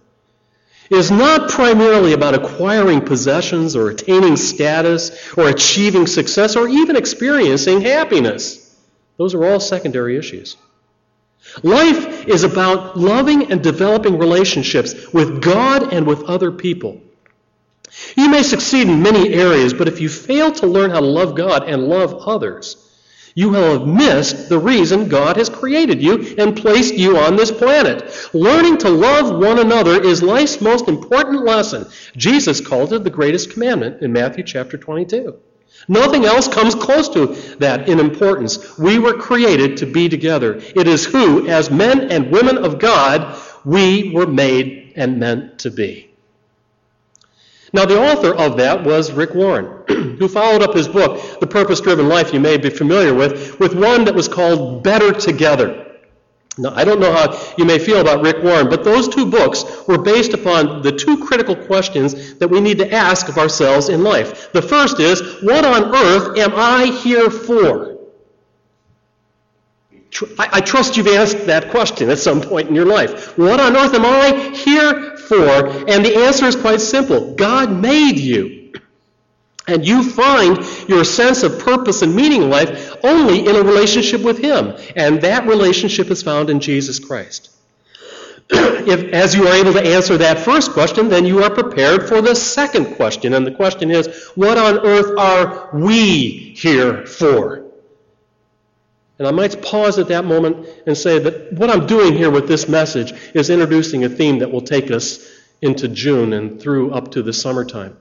is 0.90 1.10
not 1.10 1.50
primarily 1.50 2.12
about 2.12 2.34
acquiring 2.34 3.02
possessions 3.02 3.76
or 3.76 3.90
attaining 3.90 4.36
status 4.36 5.36
or 5.36 5.48
achieving 5.48 6.06
success 6.06 6.56
or 6.56 6.68
even 6.68 6.96
experiencing 6.96 7.80
happiness. 7.80 8.76
Those 9.16 9.34
are 9.34 9.44
all 9.44 9.60
secondary 9.60 10.16
issues. 10.16 10.56
Life 11.62 12.26
is 12.26 12.44
about 12.44 12.96
loving 12.98 13.50
and 13.50 13.62
developing 13.62 14.18
relationships 14.18 15.12
with 15.12 15.42
God 15.42 15.92
and 15.92 16.06
with 16.06 16.24
other 16.24 16.52
people. 16.52 17.00
You 18.16 18.28
may 18.28 18.42
succeed 18.42 18.88
in 18.88 19.02
many 19.02 19.32
areas, 19.32 19.72
but 19.72 19.88
if 19.88 20.00
you 20.00 20.08
fail 20.08 20.52
to 20.52 20.66
learn 20.66 20.90
how 20.90 21.00
to 21.00 21.06
love 21.06 21.34
God 21.34 21.68
and 21.68 21.84
love 21.84 22.14
others, 22.26 22.87
you 23.38 23.50
will 23.50 23.78
have 23.78 23.86
missed 23.86 24.48
the 24.48 24.58
reason 24.58 25.08
God 25.08 25.36
has 25.36 25.48
created 25.48 26.02
you 26.02 26.34
and 26.38 26.56
placed 26.56 26.94
you 26.94 27.18
on 27.18 27.36
this 27.36 27.52
planet. 27.52 28.28
Learning 28.34 28.76
to 28.78 28.88
love 28.88 29.38
one 29.38 29.60
another 29.60 30.02
is 30.02 30.24
life's 30.24 30.60
most 30.60 30.88
important 30.88 31.44
lesson. 31.44 31.86
Jesus 32.16 32.60
called 32.60 32.92
it 32.92 33.04
the 33.04 33.10
greatest 33.10 33.52
commandment 33.52 34.02
in 34.02 34.12
Matthew 34.12 34.42
chapter 34.42 34.76
22. 34.76 35.36
Nothing 35.86 36.24
else 36.24 36.48
comes 36.48 36.74
close 36.74 37.08
to 37.10 37.26
that 37.60 37.88
in 37.88 38.00
importance. 38.00 38.76
We 38.76 38.98
were 38.98 39.14
created 39.14 39.76
to 39.76 39.86
be 39.86 40.08
together. 40.08 40.56
It 40.74 40.88
is 40.88 41.06
who, 41.06 41.46
as 41.46 41.70
men 41.70 42.10
and 42.10 42.32
women 42.32 42.58
of 42.58 42.80
God, 42.80 43.40
we 43.64 44.10
were 44.12 44.26
made 44.26 44.94
and 44.96 45.20
meant 45.20 45.60
to 45.60 45.70
be. 45.70 46.07
Now, 47.72 47.84
the 47.84 48.00
author 48.00 48.34
of 48.34 48.56
that 48.56 48.84
was 48.84 49.12
Rick 49.12 49.34
Warren, 49.34 49.66
who 50.18 50.28
followed 50.28 50.62
up 50.62 50.74
his 50.74 50.88
book, 50.88 51.40
The 51.40 51.46
Purpose 51.46 51.80
Driven 51.80 52.08
Life, 52.08 52.32
you 52.32 52.40
may 52.40 52.56
be 52.56 52.70
familiar 52.70 53.12
with, 53.12 53.60
with 53.60 53.74
one 53.74 54.04
that 54.04 54.14
was 54.14 54.26
called 54.26 54.82
Better 54.82 55.12
Together. 55.12 55.84
Now, 56.56 56.72
I 56.74 56.84
don't 56.84 56.98
know 56.98 57.12
how 57.12 57.38
you 57.56 57.64
may 57.64 57.78
feel 57.78 58.00
about 58.00 58.22
Rick 58.22 58.42
Warren, 58.42 58.68
but 58.68 58.84
those 58.84 59.06
two 59.06 59.26
books 59.26 59.64
were 59.86 59.98
based 59.98 60.32
upon 60.32 60.82
the 60.82 60.90
two 60.90 61.24
critical 61.24 61.54
questions 61.54 62.34
that 62.34 62.48
we 62.48 62.60
need 62.60 62.78
to 62.78 62.92
ask 62.92 63.28
of 63.28 63.38
ourselves 63.38 63.88
in 63.88 64.02
life. 64.02 64.50
The 64.52 64.62
first 64.62 64.98
is, 64.98 65.20
what 65.42 65.64
on 65.64 65.94
earth 65.94 66.38
am 66.38 66.52
I 66.56 66.86
here 66.86 67.30
for? 67.30 67.97
I, 70.38 70.60
trust 70.60 70.96
you've 70.96 71.06
asked 71.08 71.46
that 71.46 71.70
question 71.70 72.08
at 72.10 72.18
some 72.18 72.40
point 72.40 72.68
in 72.68 72.74
your 72.74 72.86
life. 72.86 73.36
What 73.36 73.60
on 73.60 73.76
earth 73.76 73.94
am 73.94 74.06
I 74.06 74.54
here 74.54 75.16
for? 75.18 75.68
And 75.88 76.04
the 76.04 76.24
answer 76.24 76.46
is 76.46 76.56
quite 76.56 76.80
simple 76.80 77.34
God 77.34 77.70
made 77.70 78.18
you. 78.18 78.72
And 79.66 79.86
you 79.86 80.02
find 80.02 80.58
your 80.88 81.04
sense 81.04 81.42
of 81.42 81.58
purpose 81.58 82.00
and 82.00 82.16
meaning 82.16 82.44
in 82.44 82.50
life 82.50 82.96
only 83.04 83.46
in 83.46 83.54
a 83.54 83.62
relationship 83.62 84.22
with 84.22 84.38
Him. 84.38 84.74
And 84.96 85.20
that 85.20 85.46
relationship 85.46 86.10
is 86.10 86.22
found 86.22 86.48
in 86.48 86.60
Jesus 86.60 86.98
Christ. 86.98 87.50
if, 88.50 89.12
as 89.12 89.34
you 89.34 89.46
are 89.46 89.54
able 89.54 89.74
to 89.74 89.82
answer 89.82 90.16
that 90.16 90.38
first 90.38 90.72
question, 90.72 91.10
then 91.10 91.26
you 91.26 91.42
are 91.42 91.50
prepared 91.50 92.08
for 92.08 92.22
the 92.22 92.34
second 92.34 92.94
question. 92.96 93.34
And 93.34 93.46
the 93.46 93.52
question 93.52 93.90
is, 93.90 94.30
what 94.34 94.56
on 94.56 94.86
earth 94.86 95.18
are 95.18 95.68
we 95.74 96.54
here 96.56 97.04
for? 97.06 97.67
And 99.18 99.26
I 99.26 99.32
might 99.32 99.60
pause 99.62 99.98
at 99.98 100.08
that 100.08 100.24
moment 100.24 100.68
and 100.86 100.96
say 100.96 101.18
that 101.18 101.52
what 101.52 101.70
I'm 101.70 101.86
doing 101.86 102.14
here 102.14 102.30
with 102.30 102.46
this 102.46 102.68
message 102.68 103.12
is 103.34 103.50
introducing 103.50 104.04
a 104.04 104.08
theme 104.08 104.38
that 104.38 104.52
will 104.52 104.60
take 104.60 104.90
us 104.90 105.28
into 105.60 105.88
June 105.88 106.32
and 106.32 106.60
through 106.60 106.92
up 106.92 107.10
to 107.12 107.22
the 107.22 107.32
summertime. 107.32 107.96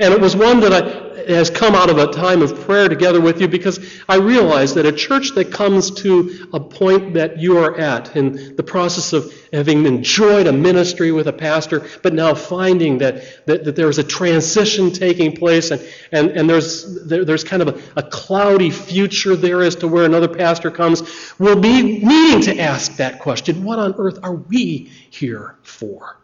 And 0.00 0.14
it 0.14 0.20
was 0.20 0.34
one 0.34 0.60
that 0.60 0.72
I, 0.72 1.10
has 1.30 1.50
come 1.50 1.74
out 1.74 1.90
of 1.90 1.98
a 1.98 2.06
time 2.06 2.42
of 2.42 2.58
prayer 2.62 2.88
together 2.88 3.20
with 3.20 3.40
you 3.40 3.48
because 3.48 3.78
I 4.08 4.16
realize 4.16 4.74
that 4.74 4.86
a 4.86 4.92
church 4.92 5.34
that 5.34 5.52
comes 5.52 5.90
to 6.02 6.48
a 6.52 6.60
point 6.60 7.14
that 7.14 7.38
you 7.38 7.58
are 7.58 7.78
at 7.78 8.16
in 8.16 8.56
the 8.56 8.62
process 8.62 9.12
of 9.12 9.32
having 9.52 9.84
enjoyed 9.86 10.46
a 10.46 10.52
ministry 10.52 11.12
with 11.12 11.28
a 11.28 11.32
pastor, 11.32 11.86
but 12.02 12.14
now 12.14 12.34
finding 12.34 12.98
that, 12.98 13.46
that, 13.46 13.64
that 13.64 13.76
there's 13.76 13.98
a 13.98 14.04
transition 14.04 14.90
taking 14.90 15.36
place 15.36 15.70
and, 15.70 15.86
and, 16.12 16.30
and 16.30 16.48
there's, 16.48 17.06
there, 17.06 17.24
there's 17.24 17.44
kind 17.44 17.62
of 17.62 17.68
a, 17.68 18.00
a 18.00 18.02
cloudy 18.02 18.70
future 18.70 19.36
there 19.36 19.62
as 19.62 19.76
to 19.76 19.88
where 19.88 20.04
another 20.04 20.28
pastor 20.28 20.70
comes, 20.70 21.02
will 21.38 21.60
be 21.60 22.00
needing 22.04 22.40
to 22.42 22.58
ask 22.58 22.96
that 22.96 23.20
question 23.20 23.64
what 23.64 23.78
on 23.78 23.94
earth 23.98 24.18
are 24.22 24.34
we 24.34 24.90
here 25.10 25.56
for? 25.62 26.16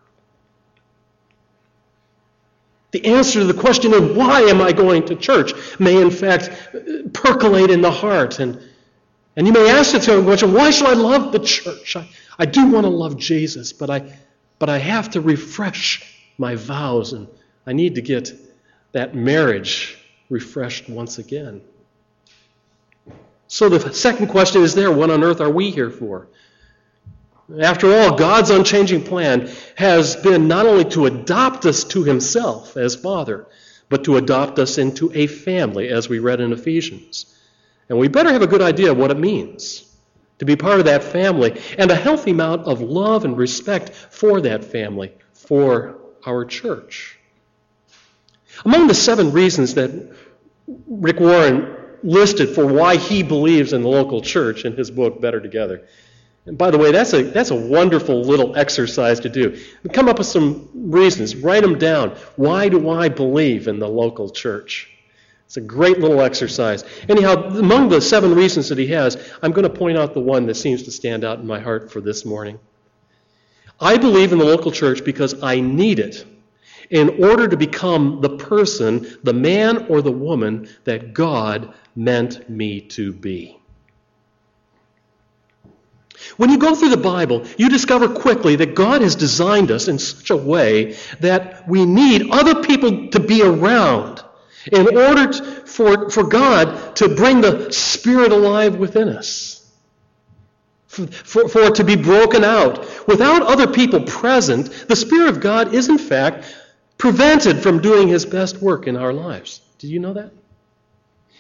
The 2.96 3.04
answer 3.12 3.40
to 3.40 3.44
the 3.44 3.52
question 3.52 3.92
of 3.92 4.16
why 4.16 4.40
am 4.44 4.62
I 4.62 4.72
going 4.72 5.04
to 5.08 5.14
church 5.14 5.52
may 5.78 6.00
in 6.00 6.10
fact 6.10 6.48
percolate 7.12 7.70
in 7.70 7.82
the 7.82 7.90
heart. 7.90 8.38
And, 8.38 8.58
and 9.36 9.46
you 9.46 9.52
may 9.52 9.68
ask 9.70 9.92
the 9.92 10.22
question, 10.22 10.54
why 10.54 10.70
should 10.70 10.86
I 10.86 10.94
love 10.94 11.30
the 11.30 11.40
church? 11.40 11.94
I, 11.94 12.08
I 12.38 12.46
do 12.46 12.72
want 12.72 12.84
to 12.84 12.88
love 12.88 13.18
Jesus, 13.18 13.74
but 13.74 13.90
I, 13.90 14.16
but 14.58 14.70
I 14.70 14.78
have 14.78 15.10
to 15.10 15.20
refresh 15.20 16.26
my 16.38 16.54
vows 16.54 17.12
and 17.12 17.28
I 17.66 17.74
need 17.74 17.96
to 17.96 18.00
get 18.00 18.32
that 18.92 19.14
marriage 19.14 19.98
refreshed 20.30 20.88
once 20.88 21.18
again. 21.18 21.60
So 23.46 23.68
the 23.68 23.92
second 23.92 24.28
question 24.28 24.62
is 24.62 24.74
there, 24.74 24.90
what 24.90 25.10
on 25.10 25.22
earth 25.22 25.42
are 25.42 25.50
we 25.50 25.70
here 25.70 25.90
for? 25.90 26.28
After 27.60 27.92
all, 27.92 28.16
God's 28.16 28.50
unchanging 28.50 29.04
plan 29.04 29.50
has 29.76 30.16
been 30.16 30.48
not 30.48 30.66
only 30.66 30.84
to 30.86 31.06
adopt 31.06 31.64
us 31.64 31.84
to 31.84 32.02
Himself 32.02 32.76
as 32.76 32.96
Father, 32.96 33.46
but 33.88 34.04
to 34.04 34.16
adopt 34.16 34.58
us 34.58 34.78
into 34.78 35.12
a 35.14 35.26
family, 35.26 35.88
as 35.88 36.08
we 36.08 36.18
read 36.18 36.40
in 36.40 36.52
Ephesians. 36.52 37.32
And 37.88 37.98
we 37.98 38.08
better 38.08 38.32
have 38.32 38.42
a 38.42 38.48
good 38.48 38.62
idea 38.62 38.90
of 38.90 38.96
what 38.96 39.12
it 39.12 39.18
means 39.18 39.84
to 40.38 40.44
be 40.44 40.56
part 40.56 40.80
of 40.80 40.86
that 40.86 41.04
family 41.04 41.60
and 41.78 41.90
a 41.90 41.94
healthy 41.94 42.32
amount 42.32 42.66
of 42.66 42.80
love 42.80 43.24
and 43.24 43.38
respect 43.38 43.90
for 43.90 44.40
that 44.40 44.64
family, 44.64 45.12
for 45.32 45.98
our 46.26 46.44
church. 46.44 47.18
Among 48.64 48.88
the 48.88 48.94
seven 48.94 49.32
reasons 49.32 49.74
that 49.74 50.16
Rick 50.88 51.20
Warren 51.20 51.76
listed 52.02 52.54
for 52.54 52.66
why 52.66 52.96
he 52.96 53.22
believes 53.22 53.72
in 53.72 53.82
the 53.82 53.88
local 53.88 54.20
church 54.20 54.64
in 54.64 54.76
his 54.76 54.90
book, 54.90 55.20
Better 55.20 55.40
Together, 55.40 55.86
and 56.46 56.56
by 56.56 56.70
the 56.70 56.78
way, 56.78 56.92
that's 56.92 57.12
a, 57.12 57.22
that's 57.24 57.50
a 57.50 57.56
wonderful 57.56 58.22
little 58.22 58.56
exercise 58.56 59.20
to 59.20 59.28
do. 59.28 59.60
Come 59.92 60.08
up 60.08 60.18
with 60.18 60.28
some 60.28 60.68
reasons, 60.72 61.34
write 61.34 61.62
them 61.62 61.76
down. 61.76 62.10
Why 62.36 62.68
do 62.68 62.88
I 62.88 63.08
believe 63.08 63.66
in 63.66 63.80
the 63.80 63.88
local 63.88 64.30
church? 64.30 64.88
It's 65.46 65.56
a 65.56 65.60
great 65.60 65.98
little 65.98 66.20
exercise. 66.20 66.84
Anyhow, 67.08 67.34
among 67.58 67.88
the 67.88 68.00
seven 68.00 68.34
reasons 68.34 68.68
that 68.68 68.78
he 68.78 68.86
has, 68.88 69.16
I'm 69.42 69.52
going 69.52 69.64
to 69.64 69.78
point 69.78 69.98
out 69.98 70.14
the 70.14 70.20
one 70.20 70.46
that 70.46 70.54
seems 70.54 70.84
to 70.84 70.90
stand 70.90 71.24
out 71.24 71.40
in 71.40 71.46
my 71.46 71.60
heart 71.60 71.90
for 71.90 72.00
this 72.00 72.24
morning. 72.24 72.58
I 73.80 73.96
believe 73.96 74.32
in 74.32 74.38
the 74.38 74.44
local 74.44 74.72
church 74.72 75.04
because 75.04 75.42
I 75.42 75.60
need 75.60 75.98
it 75.98 76.24
in 76.90 77.22
order 77.24 77.48
to 77.48 77.56
become 77.56 78.20
the 78.20 78.36
person, 78.36 79.18
the 79.24 79.32
man 79.32 79.86
or 79.88 80.00
the 80.00 80.12
woman 80.12 80.68
that 80.84 81.12
God 81.12 81.74
meant 81.96 82.48
me 82.48 82.80
to 82.80 83.12
be. 83.12 83.55
When 86.36 86.50
you 86.50 86.58
go 86.58 86.74
through 86.74 86.90
the 86.90 86.96
Bible, 86.96 87.44
you 87.56 87.68
discover 87.68 88.08
quickly 88.08 88.56
that 88.56 88.74
God 88.74 89.02
has 89.02 89.14
designed 89.14 89.70
us 89.70 89.88
in 89.88 89.98
such 89.98 90.30
a 90.30 90.36
way 90.36 90.96
that 91.20 91.68
we 91.68 91.84
need 91.84 92.30
other 92.30 92.62
people 92.62 93.08
to 93.08 93.20
be 93.20 93.42
around 93.42 94.22
in 94.72 94.96
order 94.96 95.32
for, 95.66 96.10
for 96.10 96.24
God 96.24 96.96
to 96.96 97.08
bring 97.14 97.40
the 97.40 97.70
Spirit 97.72 98.32
alive 98.32 98.76
within 98.76 99.08
us. 99.08 99.52
For, 100.86 101.06
for, 101.06 101.48
for 101.48 101.60
it 101.62 101.74
to 101.76 101.84
be 101.84 101.96
broken 101.96 102.42
out. 102.42 103.06
Without 103.06 103.42
other 103.42 103.66
people 103.66 104.02
present, 104.02 104.70
the 104.88 104.96
Spirit 104.96 105.28
of 105.28 105.40
God 105.40 105.74
is, 105.74 105.88
in 105.88 105.98
fact, 105.98 106.54
prevented 106.98 107.62
from 107.62 107.80
doing 107.80 108.08
His 108.08 108.24
best 108.24 108.60
work 108.62 108.86
in 108.86 108.96
our 108.96 109.12
lives. 109.12 109.60
Did 109.78 109.88
you 109.88 110.00
know 110.00 110.14
that? 110.14 110.32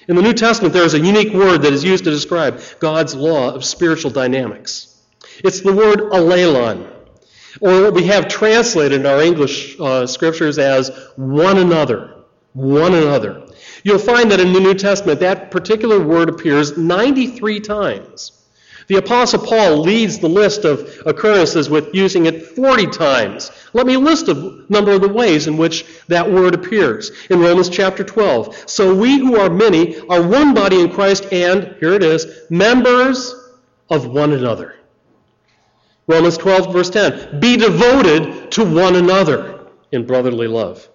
In 0.08 0.16
the 0.16 0.22
New 0.22 0.34
Testament, 0.34 0.72
there 0.72 0.84
is 0.84 0.94
a 0.94 1.00
unique 1.00 1.32
word 1.32 1.62
that 1.62 1.72
is 1.72 1.82
used 1.82 2.04
to 2.04 2.10
describe 2.10 2.60
God's 2.78 3.14
law 3.14 3.52
of 3.52 3.64
spiritual 3.64 4.10
dynamics. 4.10 5.02
It's 5.44 5.60
the 5.60 5.74
word 5.74 5.98
allelon, 6.12 6.88
or 7.60 7.82
what 7.82 7.94
we 7.94 8.04
have 8.04 8.28
translated 8.28 9.00
in 9.00 9.06
our 9.06 9.20
English 9.20 9.78
uh, 9.80 10.06
scriptures 10.06 10.58
as 10.58 10.90
one 11.16 11.58
another. 11.58 12.14
One 12.52 12.94
another. 12.94 13.46
You'll 13.82 13.98
find 13.98 14.30
that 14.30 14.40
in 14.40 14.52
the 14.52 14.60
New 14.60 14.74
Testament, 14.74 15.20
that 15.20 15.50
particular 15.50 16.02
word 16.02 16.28
appears 16.28 16.78
93 16.78 17.60
times. 17.60 18.45
The 18.88 18.96
Apostle 18.96 19.44
Paul 19.44 19.78
leads 19.78 20.18
the 20.18 20.28
list 20.28 20.64
of 20.64 21.02
occurrences 21.06 21.68
with 21.68 21.92
using 21.92 22.26
it 22.26 22.46
40 22.46 22.86
times. 22.86 23.50
Let 23.72 23.86
me 23.86 23.96
list 23.96 24.28
a 24.28 24.64
number 24.68 24.92
of 24.92 25.00
the 25.00 25.08
ways 25.08 25.48
in 25.48 25.56
which 25.56 25.84
that 26.06 26.30
word 26.30 26.54
appears. 26.54 27.10
In 27.28 27.40
Romans 27.40 27.68
chapter 27.68 28.04
12. 28.04 28.70
So 28.70 28.94
we 28.94 29.18
who 29.18 29.36
are 29.36 29.50
many 29.50 29.98
are 30.08 30.22
one 30.22 30.54
body 30.54 30.80
in 30.80 30.92
Christ 30.92 31.32
and, 31.32 31.74
here 31.80 31.94
it 31.94 32.02
is, 32.02 32.26
members 32.48 33.34
of 33.90 34.06
one 34.06 34.32
another. 34.32 34.76
Romans 36.06 36.38
12, 36.38 36.72
verse 36.72 36.90
10. 36.90 37.40
Be 37.40 37.56
devoted 37.56 38.52
to 38.52 38.64
one 38.64 38.94
another 38.94 39.66
in 39.90 40.06
brotherly 40.06 40.46
love. 40.46 40.88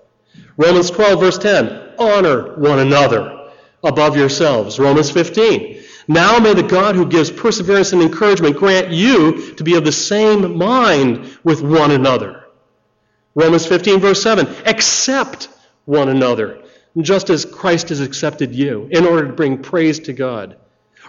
Romans 0.56 0.90
12, 0.90 1.20
verse 1.20 1.38
10. 1.38 1.96
Honor 2.00 2.56
one 2.58 2.80
another 2.80 3.50
above 3.84 4.16
yourselves. 4.16 4.80
Romans 4.80 5.12
15. 5.12 5.81
Now 6.08 6.40
may 6.40 6.54
the 6.54 6.64
God 6.64 6.96
who 6.96 7.06
gives 7.06 7.32
perseverance 7.32 7.94
and 7.94 8.02
encouragement 8.02 8.58
grant 8.58 8.92
you 8.92 9.54
to 9.56 9.64
be 9.64 9.76
of 9.76 9.86
the 9.86 9.92
same 9.92 10.58
mind 10.58 11.38
with 11.44 11.62
one 11.62 11.92
another. 11.92 12.46
Romans 13.36 13.66
15, 13.66 14.00
verse 14.00 14.22
7. 14.22 14.48
Accept 14.66 15.50
one 15.86 16.10
another, 16.10 16.62
just 17.00 17.30
as 17.30 17.46
Christ 17.46 17.90
has 17.90 18.02
accepted 18.02 18.54
you, 18.54 18.88
in 18.92 19.06
order 19.06 19.28
to 19.28 19.34
bring 19.34 19.62
praise 19.62 20.00
to 20.02 20.14
God. 20.14 20.58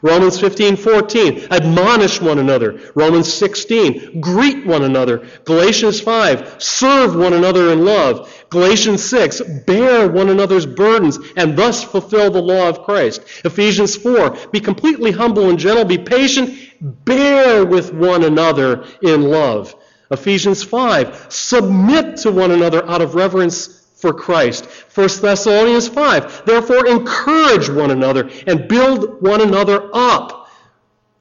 Romans 0.02 0.38
15, 0.40 0.76
14, 0.76 1.47
admonish 1.52 2.21
one 2.21 2.40
another. 2.40 2.80
Romans 2.97 3.32
16, 3.32 4.21
greet 4.21 4.66
one 4.66 4.82
another. 4.82 5.28
Galatians 5.44 6.00
5, 6.00 6.61
serve 6.61 7.14
one 7.14 7.32
another 7.32 7.73
in 7.73 7.85
love. 7.85 8.44
Galatians 8.50 9.02
6, 9.04 9.40
bear 9.64 10.09
one 10.09 10.28
another's 10.28 10.66
burdens 10.66 11.18
and 11.37 11.56
thus 11.56 11.85
fulfill 11.85 12.30
the 12.30 12.42
law 12.42 12.68
of 12.68 12.82
Christ. 12.82 13.23
Ephesians 13.44 13.94
4, 13.97 14.37
be 14.50 14.59
completely 14.59 15.12
humble 15.12 15.49
and 15.49 15.59
gentle, 15.59 15.85
be 15.85 15.99
patient, 15.99 16.52
bear 16.80 17.64
with 17.64 17.94
one 17.94 18.25
another 18.25 18.85
in 19.02 19.23
love. 19.23 19.75
Ephesians 20.11 20.64
5, 20.64 21.26
submit 21.30 22.16
to 22.18 22.32
one 22.32 22.50
another 22.50 22.87
out 22.90 23.02
of 23.02 23.14
reverence 23.14 23.81
for 24.02 24.12
Christ. 24.12 24.66
1 24.66 25.09
Thessalonians 25.23 25.88
5. 25.88 26.44
Therefore, 26.44 26.87
encourage 26.87 27.71
one 27.71 27.92
another 27.92 28.28
and 28.49 28.68
build 28.68 29.23
one 29.23 29.40
another 29.40 29.88
up. 29.94 30.50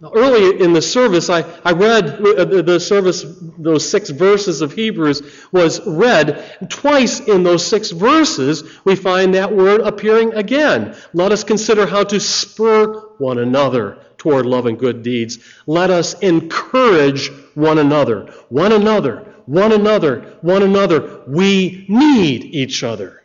Now, 0.02 0.12
early 0.16 0.60
in 0.60 0.74
the 0.74 0.82
service, 0.82 1.30
I, 1.30 1.46
I 1.64 1.74
read 1.74 2.06
uh, 2.26 2.46
the 2.64 2.80
service, 2.80 3.24
those 3.60 3.88
six 3.88 4.10
verses 4.10 4.62
of 4.62 4.74
Hebrews 4.74 5.22
was 5.52 5.86
read. 5.86 6.44
Twice 6.70 7.20
in 7.20 7.44
those 7.44 7.64
six 7.64 7.92
verses, 7.92 8.64
we 8.84 8.96
find 8.96 9.36
that 9.36 9.56
word 9.56 9.82
appearing 9.82 10.34
again. 10.34 10.96
Let 11.14 11.32
us 11.32 11.44
consider 11.44 11.86
how 11.86 12.04
to 12.06 12.20
spur 12.20 12.94
one 13.20 13.38
another 13.38 14.00
toward 14.18 14.48
love 14.48 14.66
and 14.66 14.80
good 14.80 15.04
deeds. 15.04 15.38
Let 15.68 15.92
us 15.92 16.16
encourage 16.22 17.30
one 17.54 17.78
another. 17.78 18.34
One 18.50 18.72
another 18.72 19.31
one 19.46 19.72
another, 19.72 20.38
one 20.42 20.64
another. 20.64 21.22
We 21.28 21.86
need 21.88 22.44
each 22.44 22.84
other 22.84 23.24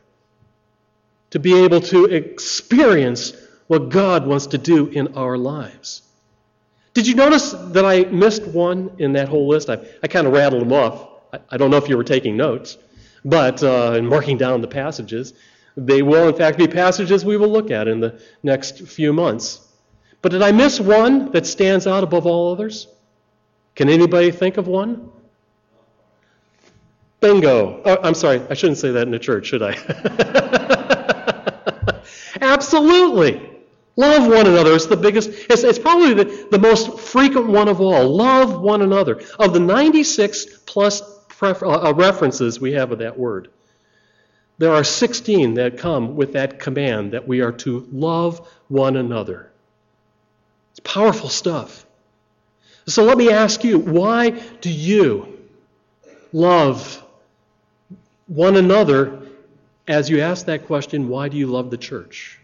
to 1.31 1.39
be 1.39 1.65
able 1.65 1.81
to 1.81 2.07
experience 2.07 3.35
what 3.67 3.89
God 3.89 4.27
wants 4.27 4.47
to 4.49 4.59
do 4.59 4.87
in 4.87 5.17
our 5.17 5.37
lives. 5.37 6.03
Did 6.95 7.07
you 7.07 7.15
notice 7.15 7.53
that 7.53 7.85
I 7.85 8.05
missed 8.05 8.47
one 8.47 8.91
in 8.99 9.13
that 9.13 9.29
whole 9.29 9.49
list? 9.49 9.69
I, 9.69 9.79
I 10.03 10.09
kind 10.09 10.27
of 10.27 10.33
rattled 10.33 10.63
them 10.63 10.73
off. 10.73 11.09
I, 11.33 11.41
I, 11.51 11.57
don't 11.57 11.71
know 11.71 11.77
if 11.77 11.89
you 11.89 11.97
were 11.97 12.05
taking 12.05 12.37
notes, 12.37 12.79
but 13.25 13.63
uh, 13.63 13.93
and 13.93 14.09
marking 14.09 14.39
down 14.39 14.63
the 14.63 14.69
passages. 14.69 15.35
They 15.77 16.01
will, 16.01 16.29
in 16.29 16.35
fact, 16.35 16.57
be 16.57 16.67
passages 16.67 17.23
we 17.23 17.37
will 17.37 17.51
look 17.51 17.71
at 17.71 17.87
in 17.87 18.01
the 18.01 18.19
next 18.43 18.89
few 18.89 19.13
months. 19.13 19.61
But 20.23 20.33
did 20.33 20.41
I 20.41 20.53
miss 20.53 20.81
one 20.81 21.33
that 21.33 21.45
stands 21.45 21.87
out 21.87 22.03
above 22.03 22.25
all 22.25 22.53
others? 22.53 22.89
Can 23.75 23.91
anybody 23.91 24.31
think 24.31 24.57
of 24.57 24.67
one? 24.67 25.11
Bingo. 27.21 27.83
Oh, 27.85 27.99
I'm 28.03 28.15
sorry, 28.15 28.43
I 28.51 28.55
shouldn't 28.55 28.79
say 28.79 28.91
that 28.93 29.07
in 29.07 29.15
a 29.15 29.19
church, 29.19 29.47
should 29.47 29.63
I? 29.63 29.75
Absolutely. 32.41 33.51
Love 33.97 34.29
one 34.29 34.47
another. 34.47 34.75
It's 34.75 34.87
the 34.87 34.97
biggest, 34.97 35.31
it's, 35.31 35.63
it's 35.65 35.79
probably 35.79 36.13
the, 36.13 36.49
the 36.51 36.59
most 36.59 37.01
frequent 37.01 37.49
one 37.49 37.69
of 37.69 37.81
all. 37.81 38.15
Love 38.15 38.61
one 38.61 38.83
another. 38.83 39.23
Of 39.39 39.55
the 39.55 39.61
96 39.61 40.47
plus 40.67 41.03
pref- 41.29 41.63
uh, 41.63 41.89
uh, 41.89 41.95
references 41.95 42.61
we 42.61 42.73
have 42.73 42.93
of 42.93 42.99
that 42.99 43.19
word, 43.19 43.49
there 44.59 44.73
are 44.73 44.85
16 44.85 45.55
that 45.55 45.79
come 45.79 46.17
with 46.17 46.35
that 46.35 46.59
command 46.59 47.13
that 47.13 47.27
we 47.27 47.41
are 47.41 47.53
to 47.53 47.89
love 47.91 48.47
one 48.69 48.97
another. 48.97 49.51
It's 50.73 50.81
powerful 50.81 51.31
stuff. 51.31 51.87
So 52.87 53.05
let 53.05 53.17
me 53.17 53.31
ask 53.33 53.65
you 53.65 53.79
why 53.79 54.31
do 54.31 54.71
you 54.71 55.39
love 56.33 57.03
one 58.27 58.57
another? 58.57 59.23
As 59.89 60.11
you 60.11 60.21
ask 60.21 60.47
that 60.47 60.67
question, 60.67 61.09
why 61.09 61.29
do 61.29 61.37
you 61.37 61.47
love 61.47 61.71
the 61.71 61.77
church? 61.77 62.41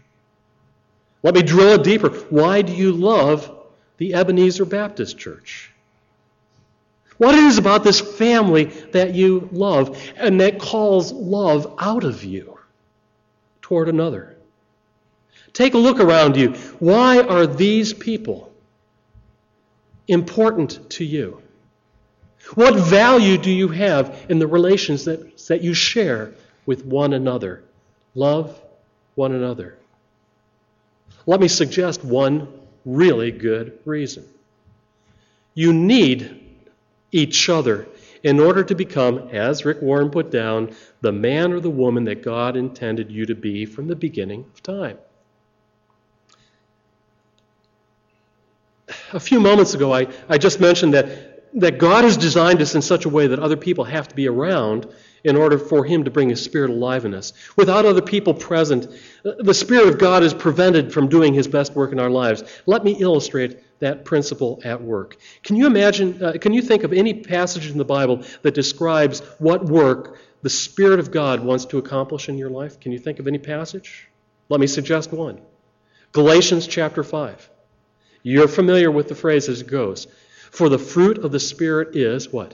Let 1.23 1.35
me 1.35 1.41
drill 1.41 1.73
it 1.73 1.83
deeper. 1.83 2.09
Why 2.09 2.61
do 2.61 2.73
you 2.73 2.91
love 2.91 3.51
the 3.97 4.13
Ebenezer 4.13 4.65
Baptist 4.65 5.17
Church? 5.17 5.71
What 7.17 7.35
is 7.35 7.57
about 7.57 7.83
this 7.83 7.99
family 7.99 8.65
that 8.91 9.13
you 9.13 9.47
love 9.51 10.01
and 10.15 10.41
that 10.41 10.59
calls 10.59 11.11
love 11.11 11.75
out 11.77 12.03
of 12.03 12.23
you 12.23 12.57
toward 13.61 13.87
another? 13.87 14.35
Take 15.53 15.75
a 15.75 15.77
look 15.77 15.99
around 15.99 16.35
you. 16.35 16.53
Why 16.79 17.21
are 17.21 17.45
these 17.45 17.93
people 17.93 18.51
important 20.07 20.89
to 20.91 21.05
you? 21.05 21.42
What 22.55 22.75
value 22.75 23.37
do 23.37 23.51
you 23.51 23.69
have 23.69 24.25
in 24.29 24.39
the 24.39 24.47
relations 24.47 25.05
that, 25.05 25.37
that 25.47 25.61
you 25.61 25.73
share 25.73 26.33
with 26.65 26.85
one 26.85 27.13
another? 27.13 27.63
Love 28.15 28.59
one 29.15 29.33
another. 29.33 29.77
Let 31.25 31.39
me 31.39 31.47
suggest 31.47 32.03
one 32.03 32.47
really 32.85 33.31
good 33.31 33.79
reason. 33.85 34.27
You 35.53 35.71
need 35.73 36.41
each 37.11 37.49
other 37.49 37.87
in 38.23 38.39
order 38.39 38.63
to 38.63 38.75
become, 38.75 39.29
as 39.29 39.65
Rick 39.65 39.81
Warren 39.81 40.09
put 40.09 40.31
down, 40.31 40.75
the 41.01 41.11
man 41.11 41.51
or 41.51 41.59
the 41.59 41.69
woman 41.69 42.05
that 42.05 42.23
God 42.23 42.55
intended 42.55 43.11
you 43.11 43.25
to 43.25 43.35
be 43.35 43.65
from 43.65 43.87
the 43.87 43.95
beginning 43.95 44.45
of 44.53 44.63
time. 44.63 44.97
A 49.13 49.19
few 49.19 49.39
moments 49.39 49.73
ago, 49.73 49.93
I, 49.93 50.07
I 50.27 50.37
just 50.37 50.59
mentioned 50.59 50.93
that, 50.93 51.32
that 51.55 51.77
God 51.77 52.03
has 52.03 52.17
designed 52.17 52.61
us 52.61 52.75
in 52.75 52.81
such 52.81 53.05
a 53.05 53.09
way 53.09 53.27
that 53.27 53.39
other 53.39 53.57
people 53.57 53.83
have 53.83 54.07
to 54.07 54.15
be 54.15 54.27
around 54.27 54.87
in 55.23 55.35
order 55.35 55.57
for 55.57 55.85
Him 55.85 56.03
to 56.03 56.11
bring 56.11 56.29
His 56.29 56.43
Spirit 56.43 56.69
alive 56.69 57.05
in 57.05 57.13
us. 57.13 57.33
Without 57.55 57.85
other 57.85 58.01
people 58.01 58.33
present, 58.33 58.87
the 59.23 59.53
Spirit 59.53 59.87
of 59.87 59.97
God 59.97 60.23
is 60.23 60.33
prevented 60.33 60.91
from 60.91 61.07
doing 61.07 61.33
His 61.33 61.47
best 61.47 61.75
work 61.75 61.91
in 61.91 61.99
our 61.99 62.09
lives. 62.09 62.43
Let 62.65 62.83
me 62.83 62.93
illustrate 62.99 63.79
that 63.79 64.05
principle 64.05 64.61
at 64.63 64.81
work. 64.81 65.17
Can 65.43 65.55
you 65.55 65.67
imagine, 65.67 66.21
uh, 66.23 66.33
can 66.39 66.53
you 66.53 66.61
think 66.61 66.83
of 66.83 66.93
any 66.93 67.13
passage 67.13 67.69
in 67.69 67.77
the 67.77 67.85
Bible 67.85 68.23
that 68.41 68.53
describes 68.53 69.19
what 69.39 69.65
work 69.65 70.17
the 70.41 70.49
Spirit 70.49 70.99
of 70.99 71.11
God 71.11 71.41
wants 71.41 71.65
to 71.65 71.77
accomplish 71.77 72.29
in 72.29 72.37
your 72.37 72.49
life? 72.49 72.79
Can 72.79 72.91
you 72.91 72.99
think 72.99 73.19
of 73.19 73.27
any 73.27 73.39
passage? 73.39 74.09
Let 74.49 74.59
me 74.59 74.67
suggest 74.67 75.11
one 75.11 75.41
Galatians 76.11 76.67
chapter 76.67 77.03
5. 77.03 77.49
You're 78.23 78.47
familiar 78.47 78.89
with 78.89 79.09
the 79.09 79.15
phrase 79.15 79.49
as 79.49 79.61
it 79.61 79.67
goes. 79.67 80.07
For 80.53 80.69
the 80.69 80.77
fruit 80.77 81.17
of 81.17 81.31
the 81.31 81.39
Spirit 81.39 81.95
is 81.95 82.31
what? 82.31 82.53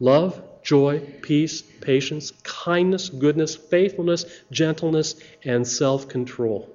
Love, 0.00 0.42
joy, 0.64 0.98
peace, 1.22 1.62
patience, 1.62 2.32
kindness, 2.42 3.08
goodness, 3.08 3.54
faithfulness, 3.54 4.24
gentleness, 4.50 5.14
and 5.44 5.66
self 5.66 6.08
control. 6.08 6.68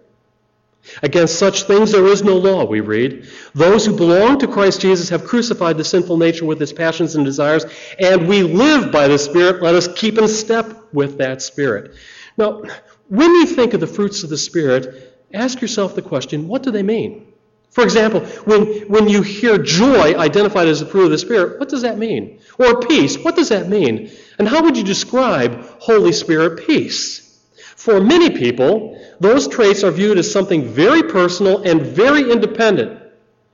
Against 1.04 1.38
such 1.38 1.64
things 1.64 1.92
there 1.92 2.08
is 2.08 2.24
no 2.24 2.38
law, 2.38 2.64
we 2.64 2.80
read. 2.80 3.28
Those 3.54 3.86
who 3.86 3.98
belong 3.98 4.40
to 4.40 4.48
Christ 4.48 4.80
Jesus 4.80 5.10
have 5.10 5.26
crucified 5.26 5.78
the 5.78 5.84
sinful 5.84 6.16
nature 6.16 6.46
with 6.46 6.62
its 6.62 6.72
passions 6.72 7.16
and 7.16 7.26
desires, 7.26 7.66
and 8.00 8.30
we 8.30 8.42
live 8.42 8.94
by 8.94 9.10
the 9.10 9.20
Spirit. 9.20 9.62
Let 9.62 9.76
us 9.76 9.90
keep 9.94 10.18
in 10.18 10.30
step 10.30 10.88
with 10.94 11.18
that 11.18 11.42
Spirit. 11.42 11.96
Now, 12.38 12.64
when 13.10 13.30
you 13.30 13.46
think 13.46 13.74
of 13.74 13.82
the 13.82 13.88
fruits 13.88 14.24
of 14.24 14.30
the 14.30 14.38
Spirit, 14.38 15.20
ask 15.34 15.60
yourself 15.60 15.96
the 15.96 16.02
question 16.02 16.48
what 16.48 16.64
do 16.64 16.72
they 16.72 16.82
mean? 16.82 17.31
For 17.72 17.86
example, 17.86 18.20
when, 18.44 18.82
when 18.90 19.08
you 19.08 19.22
hear 19.22 19.58
joy 19.58 20.14
identified 20.18 20.68
as 20.68 20.82
the 20.82 20.86
fruit 20.86 21.06
of 21.06 21.12
the 21.12 21.18
Spirit, 21.18 21.58
what 21.58 21.70
does 21.70 21.82
that 21.84 21.98
mean? 21.98 22.40
Or 22.60 22.82
peace, 22.82 23.18
what 23.18 23.38
does 23.38 23.50
that 23.50 23.70
mean? 23.70 24.12
And 24.38 24.48
how 24.48 24.62
would 24.64 24.76
you 24.76 24.84
describe 24.84 25.64
Holy 25.80 26.12
Spirit 26.12 26.68
peace? 26.68 27.40
For 27.78 28.02
many 28.02 28.30
people, 28.30 29.02
those 29.22 29.48
traits 29.48 29.84
are 29.86 29.92
viewed 29.92 30.18
as 30.18 30.30
something 30.30 30.66
very 30.66 31.02
personal 31.02 31.64
and 31.64 31.82
very 31.82 32.30
independent. 32.30 33.02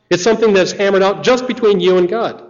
It's 0.10 0.24
something 0.24 0.52
that's 0.52 0.72
hammered 0.72 1.04
out 1.04 1.24
just 1.24 1.48
between 1.48 1.80
you 1.80 1.98
and 1.98 2.10
God. 2.10 2.44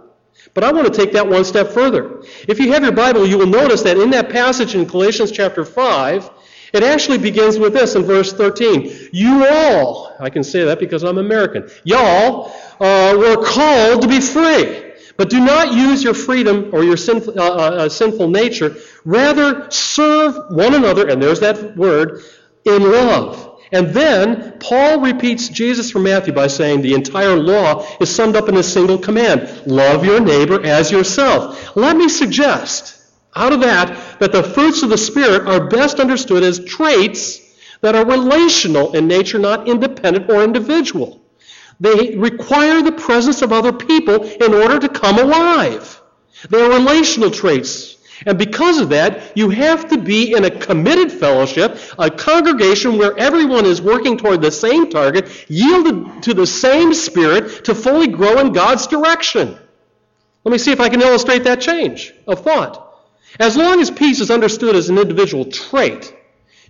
But 0.54 0.64
I 0.64 0.72
want 0.72 0.92
to 0.92 0.92
take 0.92 1.12
that 1.12 1.28
one 1.28 1.44
step 1.44 1.68
further. 1.68 2.22
If 2.48 2.58
you 2.58 2.72
have 2.72 2.82
your 2.82 2.92
Bible, 2.92 3.26
you 3.26 3.36
will 3.36 3.46
notice 3.46 3.82
that 3.82 3.98
in 3.98 4.10
that 4.10 4.30
passage 4.30 4.74
in 4.74 4.86
Galatians 4.86 5.30
chapter 5.30 5.64
5, 5.64 6.30
it 6.72 6.82
actually 6.82 7.18
begins 7.18 7.58
with 7.58 7.72
this 7.72 7.94
in 7.94 8.02
verse 8.02 8.32
13. 8.32 9.10
You 9.12 9.46
all, 9.46 10.14
I 10.20 10.30
can 10.30 10.44
say 10.44 10.64
that 10.64 10.78
because 10.78 11.02
I'm 11.02 11.18
American, 11.18 11.68
y'all 11.84 12.52
uh, 12.80 13.14
were 13.16 13.42
called 13.44 14.02
to 14.02 14.08
be 14.08 14.20
free. 14.20 14.84
But 15.16 15.30
do 15.30 15.40
not 15.40 15.72
use 15.72 16.04
your 16.04 16.14
freedom 16.14 16.70
or 16.72 16.84
your 16.84 16.96
sinful, 16.96 17.38
uh, 17.38 17.42
uh, 17.42 17.70
uh, 17.70 17.88
sinful 17.88 18.28
nature. 18.28 18.76
Rather, 19.04 19.68
serve 19.68 20.36
one 20.50 20.74
another, 20.74 21.08
and 21.08 21.20
there's 21.20 21.40
that 21.40 21.76
word, 21.76 22.22
in 22.64 22.82
love. 22.82 23.60
And 23.72 23.88
then 23.88 24.58
Paul 24.60 25.00
repeats 25.00 25.48
Jesus 25.48 25.90
from 25.90 26.04
Matthew 26.04 26.32
by 26.32 26.46
saying 26.46 26.82
the 26.82 26.94
entire 26.94 27.36
law 27.36 27.84
is 28.00 28.14
summed 28.14 28.36
up 28.36 28.48
in 28.48 28.56
a 28.56 28.62
single 28.62 28.98
command 28.98 29.66
love 29.66 30.04
your 30.04 30.20
neighbor 30.20 30.64
as 30.64 30.90
yourself. 30.90 31.76
Let 31.76 31.96
me 31.96 32.08
suggest 32.08 32.97
out 33.34 33.52
of 33.52 33.60
that, 33.60 34.18
that 34.20 34.32
the 34.32 34.42
fruits 34.42 34.82
of 34.82 34.90
the 34.90 34.98
Spirit 34.98 35.46
are 35.46 35.68
best 35.68 36.00
understood 36.00 36.42
as 36.42 36.64
traits 36.64 37.40
that 37.80 37.94
are 37.94 38.06
relational 38.06 38.94
in 38.94 39.06
nature, 39.06 39.38
not 39.38 39.68
independent 39.68 40.30
or 40.30 40.42
individual. 40.42 41.20
They 41.80 42.16
require 42.16 42.82
the 42.82 42.92
presence 42.92 43.42
of 43.42 43.52
other 43.52 43.72
people 43.72 44.24
in 44.24 44.52
order 44.52 44.78
to 44.80 44.88
come 44.88 45.18
alive. 45.18 46.00
They 46.50 46.60
are 46.60 46.70
relational 46.70 47.30
traits. 47.30 47.96
And 48.26 48.36
because 48.36 48.80
of 48.80 48.88
that, 48.88 49.36
you 49.36 49.50
have 49.50 49.88
to 49.90 49.98
be 49.98 50.32
in 50.32 50.44
a 50.44 50.50
committed 50.50 51.12
fellowship, 51.12 51.78
a 51.98 52.10
congregation 52.10 52.98
where 52.98 53.16
everyone 53.16 53.64
is 53.64 53.80
working 53.80 54.18
toward 54.18 54.42
the 54.42 54.50
same 54.50 54.90
target, 54.90 55.28
yielded 55.48 56.24
to 56.24 56.34
the 56.34 56.46
same 56.46 56.94
Spirit 56.94 57.64
to 57.66 57.76
fully 57.76 58.08
grow 58.08 58.38
in 58.38 58.52
God's 58.52 58.88
direction. 58.88 59.56
Let 60.44 60.52
me 60.52 60.58
see 60.58 60.72
if 60.72 60.80
I 60.80 60.88
can 60.88 61.00
illustrate 61.00 61.44
that 61.44 61.60
change 61.60 62.12
of 62.26 62.40
thought. 62.40 62.87
As 63.38 63.56
long 63.56 63.80
as 63.80 63.90
peace 63.90 64.20
is 64.20 64.30
understood 64.30 64.74
as 64.74 64.88
an 64.88 64.98
individual 64.98 65.44
trait, 65.44 66.14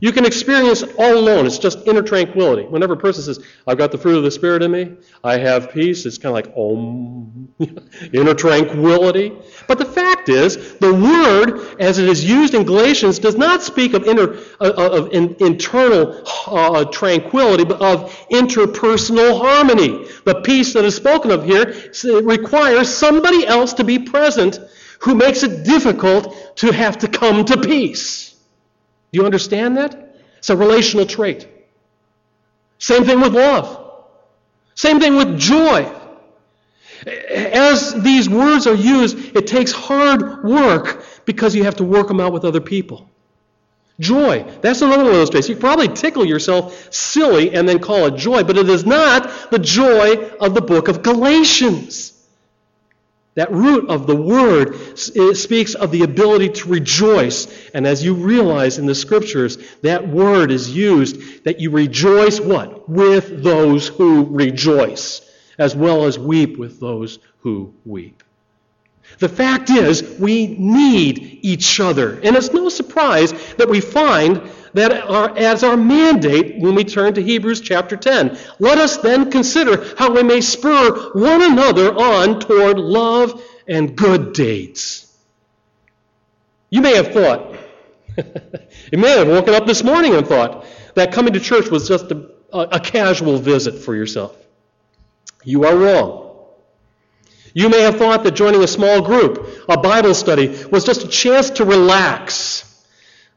you 0.01 0.13
can 0.13 0.25
experience 0.25 0.83
it 0.83 0.95
all 0.97 1.17
alone. 1.17 1.47
It's 1.47 1.59
just 1.59 1.87
inner 1.87 2.03
tranquility. 2.03 2.63
Whenever 2.63 2.93
a 2.93 2.97
person 2.97 3.25
says, 3.25 3.45
I've 3.67 3.79
got 3.79 3.91
the 3.91 3.99
fruit 3.99 4.17
of 4.17 4.23
the 4.23 4.31
Spirit 4.31 4.63
in 4.63 4.71
me, 4.71 4.97
I 5.25 5.39
have 5.39 5.73
peace, 5.73 6.07
it's 6.07 6.19
kind 6.19 6.31
of 6.31 6.35
like, 6.35 6.55
oh, 6.57 7.33
inner 8.13 8.35
tranquility. 8.35 9.33
But 9.67 9.79
the 9.79 9.85
fact 9.85 10.29
is, 10.29 10.77
the 10.79 10.95
word, 10.95 11.81
as 11.81 11.99
it 11.99 12.09
is 12.09 12.25
used 12.25 12.55
in 12.55 12.65
Galatians, 12.65 13.19
does 13.19 13.37
not 13.37 13.63
speak 13.63 13.95
of, 13.95 14.05
inner, 14.05 14.35
uh, 14.61 14.73
uh 14.77 14.91
of 14.93 15.13
in, 15.13 15.35
internal 15.41 16.23
uh, 16.47 16.85
tranquility, 16.87 17.65
but 17.65 17.81
of 17.81 18.15
interpersonal 18.31 19.41
harmony. 19.41 20.07
The 20.25 20.43
peace 20.43 20.75
that 20.75 20.85
is 20.85 20.95
spoken 20.95 21.33
of 21.33 21.45
here 21.45 21.75
requires 22.23 22.95
somebody 22.95 23.47
else 23.47 23.73
to 23.75 23.85
be 23.85 23.99
present 23.99 24.61
who 25.01 25.15
makes 25.15 25.43
it 25.43 25.65
difficult 25.65 26.57
to 26.57 26.73
have 26.73 26.99
to 26.99 27.09
come 27.09 27.45
to 27.45 27.61
peace. 27.61 28.35
Do 29.13 29.21
you 29.21 29.25
understand 29.25 29.77
that? 29.77 30.17
It's 30.39 30.51
a 30.51 30.57
relational 30.57 31.07
trait. 31.07 31.49
Same 32.79 33.05
thing 33.05 33.21
with 33.21 33.35
love. 33.35 33.93
Same 34.75 35.01
thing 35.01 35.17
with 35.17 35.39
joy. 35.39 35.93
As 37.07 37.95
these 38.03 38.29
words 38.29 38.67
are 38.67 38.75
used, 38.75 39.37
it 39.37 39.47
takes 39.47 39.73
hard 39.73 40.45
work 40.45 41.05
because 41.25 41.55
you 41.55 41.65
have 41.65 41.77
to 41.77 41.85
work 41.85 42.09
them 42.09 42.21
out 42.21 42.33
with 42.33 42.45
other 42.45 42.61
people. 42.61 43.09
Joy. 44.01 44.45
That's 44.61 44.81
another 44.81 45.05
one 45.05 45.13
of 45.13 45.19
those 45.19 45.31
traits. 45.31 45.49
You 45.49 45.57
probably 45.57 45.89
tickle 45.89 46.25
yourself 46.25 46.93
silly 46.93 47.53
and 47.53 47.69
then 47.69 47.81
call 47.81 48.07
it 48.07 48.17
joy, 48.17 48.45
but 48.45 48.57
it 48.57 48.69
is 48.69 48.87
not 48.87 49.51
the 49.51 49.59
joy 49.59 50.29
of 50.41 50.55
the 50.55 50.61
book 50.61 50.89
of 50.89 51.03
Galatians. 51.03 52.13
That 53.39 53.53
root 53.53 53.89
of 53.89 54.09
the 54.09 54.17
word 54.17 54.99
speaks 54.99 55.75
of 55.77 55.93
the 55.93 56.03
ability 56.03 56.49
to 56.49 56.69
rejoice. 56.69 57.47
And 57.73 57.87
as 57.87 58.05
you 58.05 58.15
realize 58.15 58.79
in 58.79 58.87
the 58.87 58.97
scriptures, 58.97 59.59
that 59.83 60.09
word 60.09 60.51
is 60.51 60.75
used 60.75 61.45
that 61.45 61.61
you 61.61 61.71
rejoice 61.71 62.41
what? 62.41 62.89
With 62.89 63.45
those 63.45 63.87
who 63.87 64.25
rejoice, 64.25 65.21
as 65.57 65.77
well 65.77 66.07
as 66.07 66.19
weep 66.19 66.59
with 66.59 66.81
those 66.81 67.21
who 67.43 67.73
weep. 67.85 68.25
The 69.21 69.29
fact 69.29 69.71
is, 69.71 70.03
we 70.19 70.49
need 70.49 71.39
each 71.43 71.79
other. 71.79 72.19
And 72.25 72.35
it's 72.35 72.53
no 72.53 72.69
surprise 72.69 73.31
that 73.55 73.69
we 73.69 73.81
find 73.81 74.51
that 74.75 74.93
our, 74.93 75.37
as 75.37 75.63
our 75.63 75.77
mandate 75.77 76.59
when 76.59 76.75
we 76.75 76.85
turn 76.85 77.15
to 77.15 77.23
Hebrews 77.23 77.61
chapter 77.61 77.97
10. 77.97 78.39
Let 78.59 78.79
us 78.79 78.99
then 78.99 79.31
consider 79.31 79.95
how 79.97 80.13
we 80.13 80.23
may 80.23 80.41
spur 80.41 81.13
one 81.13 81.43
another 81.43 81.95
on 81.95 82.41
toward 82.41 82.79
love 82.79 83.43
and 83.67 83.97
good 83.97 84.33
deeds. 84.33 85.05
You 86.71 86.81
may 86.81 86.97
have 86.97 87.13
thought, 87.13 87.57
you 88.93 88.99
may 88.99 89.19
have 89.19 89.29
woken 89.29 89.55
up 89.55 89.67
this 89.67 89.83
morning 89.83 90.15
and 90.15 90.27
thought 90.27 90.67
that 90.95 91.13
coming 91.13 91.33
to 91.33 91.41
church 91.41 91.71
was 91.71 91.89
just 91.89 92.11
a, 92.11 92.29
a 92.53 92.81
casual 92.81 93.39
visit 93.39 93.77
for 93.79 93.95
yourself. 93.95 94.37
You 95.45 95.65
are 95.65 95.77
wrong. 95.77 96.29
You 97.55 97.69
may 97.69 97.81
have 97.81 97.97
thought 97.97 98.25
that 98.25 98.33
joining 98.33 98.63
a 98.63 98.69
small 98.69 99.01
group, 99.01 99.65
a 99.69 99.79
Bible 99.79 100.15
study, 100.15 100.65
was 100.71 100.85
just 100.85 101.05
a 101.05 101.09
chance 101.09 101.51
to 101.51 101.65
relax. 101.65 102.65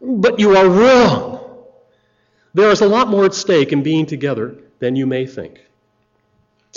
But 0.02 0.40
you 0.40 0.56
are 0.58 0.68
wrong. 0.68 1.40
There 2.54 2.72
is 2.72 2.82
a 2.82 2.88
lot 2.88 3.08
more 3.08 3.26
at 3.26 3.34
stake 3.34 3.72
in 3.72 3.84
being 3.84 4.06
together 4.06 4.58
than 4.80 4.96
you 4.96 5.06
may 5.06 5.26
think. 5.26 5.60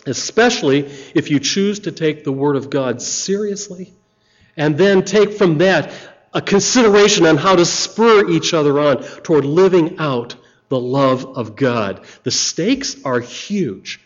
Especially 0.07 0.81
if 1.15 1.31
you 1.31 1.41
choose 1.41 1.81
to 1.81 1.93
take 1.93 2.25
the 2.25 2.33
Word 2.33 2.57
of 2.57 2.71
God 2.71 3.01
seriously 3.01 3.93
and 4.57 4.77
then 4.77 5.05
take 5.05 5.33
from 5.33 5.59
that 5.59 5.93
a 6.33 6.43
consideration 6.43 7.27
on 7.27 7.37
how 7.37 7.57
to 7.57 7.65
spur 7.65 8.29
each 8.29 8.53
other 8.53 8.79
on 8.79 9.03
toward 9.23 9.45
living 9.45 9.99
out 9.99 10.37
the 10.69 10.79
love 10.79 11.25
of 11.39 11.57
God. 11.57 12.05
The 12.25 12.31
stakes 12.31 12.97
are 13.05 13.21
huge 13.21 14.01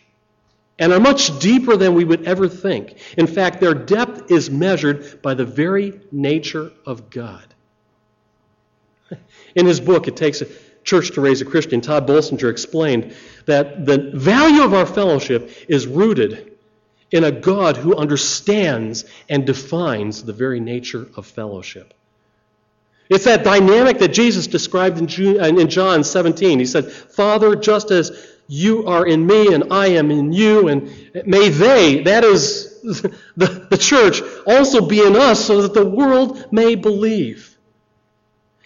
and 0.78 0.92
are 0.92 1.00
much 1.00 1.38
deeper 1.38 1.76
than 1.76 1.94
we 1.94 2.04
would 2.04 2.24
ever 2.24 2.48
think. 2.48 2.98
In 3.16 3.26
fact, 3.26 3.60
their 3.60 3.74
depth 3.74 4.30
is 4.30 4.50
measured 4.50 5.20
by 5.22 5.34
the 5.34 5.44
very 5.44 6.00
nature 6.12 6.70
of 6.86 7.10
God. 7.10 7.54
In 9.54 9.66
his 9.66 9.80
book, 9.80 10.08
It 10.08 10.16
Takes 10.16 10.42
a 10.42 10.46
Church 10.84 11.10
to 11.12 11.20
Raise 11.20 11.40
a 11.40 11.44
Christian, 11.44 11.80
Tod 11.80 12.06
Bolsinger 12.06 12.50
explained 12.50 13.14
that 13.44 13.84
the 13.84 14.10
value 14.14 14.62
of 14.62 14.72
our 14.72 14.86
fellowship 14.86 15.50
is 15.68 15.86
rooted 15.86 16.56
in 17.10 17.24
a 17.24 17.32
God 17.32 17.76
who 17.76 17.96
understands 17.96 19.04
and 19.28 19.46
defines 19.46 20.24
the 20.24 20.32
very 20.32 20.60
nature 20.60 21.08
of 21.16 21.26
fellowship. 21.26 21.94
It's 23.08 23.24
that 23.24 23.42
dynamic 23.42 23.98
that 23.98 24.08
Jesus 24.08 24.46
described 24.46 24.98
in 24.98 25.40
uh, 25.40 25.64
John 25.64 26.04
17. 26.04 26.58
He 26.58 26.66
said, 26.66 26.90
Father, 26.90 27.56
just 27.56 27.90
as 27.90 28.34
you 28.48 28.86
are 28.86 29.06
in 29.06 29.26
me 29.26 29.52
and 29.52 29.72
I 29.72 29.88
am 29.88 30.10
in 30.10 30.32
you, 30.32 30.68
and 30.68 30.90
may 31.26 31.48
they, 31.48 32.02
that 32.02 32.24
is 32.24 32.80
the, 33.36 33.66
the 33.70 33.78
church, 33.78 34.22
also 34.46 34.86
be 34.86 35.04
in 35.04 35.16
us 35.16 35.44
so 35.44 35.62
that 35.62 35.74
the 35.74 35.86
world 35.86 36.52
may 36.52 36.74
believe. 36.74 37.47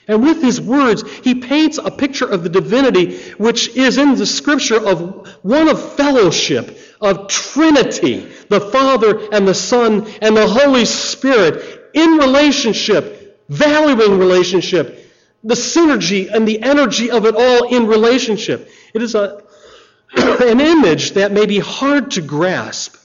And 0.08 0.22
with 0.22 0.42
his 0.42 0.60
words, 0.60 1.08
he 1.18 1.36
paints 1.36 1.78
a 1.78 1.90
picture 1.90 2.26
of 2.28 2.42
the 2.42 2.48
divinity 2.48 3.20
which 3.34 3.68
is 3.76 3.98
in 3.98 4.16
the 4.16 4.26
scripture 4.26 4.84
of 4.84 5.28
one 5.42 5.68
of 5.68 5.94
fellowship, 5.94 6.78
of 7.00 7.28
Trinity, 7.28 8.28
the 8.48 8.60
Father 8.60 9.28
and 9.32 9.46
the 9.46 9.54
Son 9.54 10.06
and 10.20 10.36
the 10.36 10.46
Holy 10.46 10.84
Spirit 10.84 11.90
in 11.94 12.16
relationship, 12.16 13.44
valuing 13.48 14.18
relationship, 14.18 14.98
the 15.44 15.54
synergy 15.54 16.32
and 16.32 16.46
the 16.46 16.62
energy 16.62 17.10
of 17.10 17.24
it 17.24 17.34
all 17.36 17.68
in 17.68 17.86
relationship. 17.86 18.68
It 18.94 19.02
is 19.02 19.14
a, 19.14 19.42
an 20.16 20.60
image 20.60 21.12
that 21.12 21.32
may 21.32 21.46
be 21.46 21.60
hard 21.60 22.12
to 22.12 22.22
grasp. 22.22 22.96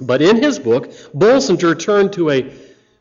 But 0.00 0.22
in 0.22 0.36
his 0.36 0.58
book, 0.58 0.90
Bolsinger 1.14 1.78
turned 1.78 2.14
to 2.14 2.30
a 2.30 2.42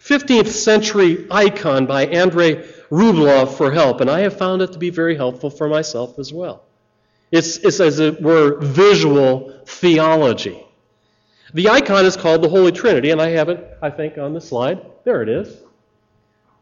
15th 0.01 0.47
century 0.47 1.27
icon 1.31 1.85
by 1.85 2.05
Andrei 2.07 2.65
Rublev 2.89 3.55
for 3.55 3.71
help, 3.71 4.01
and 4.01 4.09
I 4.09 4.21
have 4.21 4.37
found 4.37 4.61
it 4.61 4.71
to 4.73 4.79
be 4.79 4.89
very 4.89 5.15
helpful 5.15 5.49
for 5.49 5.67
myself 5.67 6.17
as 6.17 6.33
well. 6.33 6.63
It's, 7.31 7.57
it's 7.57 7.79
as 7.79 7.99
it 7.99 8.21
were 8.21 8.57
visual 8.59 9.53
theology. 9.65 10.65
The 11.53 11.69
icon 11.69 12.05
is 12.05 12.17
called 12.17 12.41
the 12.41 12.49
Holy 12.49 12.71
Trinity, 12.71 13.11
and 13.11 13.21
I 13.21 13.29
have 13.29 13.49
it, 13.49 13.77
I 13.81 13.89
think, 13.89 14.17
on 14.17 14.33
the 14.33 14.41
slide. 14.41 14.85
There 15.03 15.21
it 15.21 15.29
is. 15.29 15.55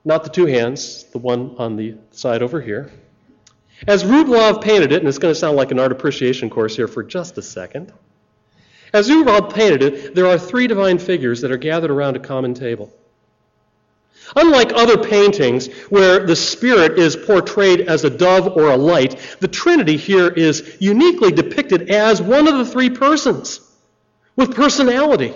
Not 0.04 0.24
the 0.24 0.30
two 0.30 0.46
hands, 0.46 1.04
the 1.12 1.18
one 1.18 1.56
on 1.58 1.76
the 1.76 1.96
side 2.12 2.42
over 2.42 2.62
here. 2.62 2.92
As 3.86 4.04
Rublev 4.04 4.62
painted 4.62 4.92
it, 4.92 5.00
and 5.00 5.08
it's 5.08 5.18
going 5.18 5.34
to 5.34 5.40
sound 5.40 5.56
like 5.56 5.72
an 5.72 5.80
art 5.80 5.92
appreciation 5.92 6.50
course 6.50 6.76
here 6.76 6.88
for 6.88 7.04
just 7.04 7.38
a 7.38 7.42
second. 7.42 7.94
As 8.94 9.10
Rublev 9.10 9.54
painted 9.54 9.84
it, 9.84 10.16
there 10.16 10.28
are 10.28 10.38
three 10.38 10.68
divine 10.68 10.98
figures 10.98 11.42
that 11.42 11.52
are 11.52 11.58
gathered 11.58 11.92
around 11.92 12.16
a 12.16 12.20
common 12.20 12.54
table. 12.54 12.92
Unlike 14.36 14.74
other 14.74 14.98
paintings 14.98 15.68
where 15.90 16.26
the 16.26 16.36
Spirit 16.36 17.00
is 17.00 17.16
portrayed 17.16 17.82
as 17.82 18.04
a 18.04 18.10
dove 18.10 18.48
or 18.58 18.72
a 18.72 18.78
light, 18.78 19.38
the 19.40 19.48
Trinity 19.48 19.98
here 19.98 20.28
is 20.28 20.78
uniquely 20.80 21.32
depicted 21.32 21.90
as 21.90 22.22
one 22.22 22.48
of 22.48 22.58
the 22.58 22.66
three 22.66 22.90
persons 22.90 23.62
with 24.36 24.56
personality. 24.56 25.34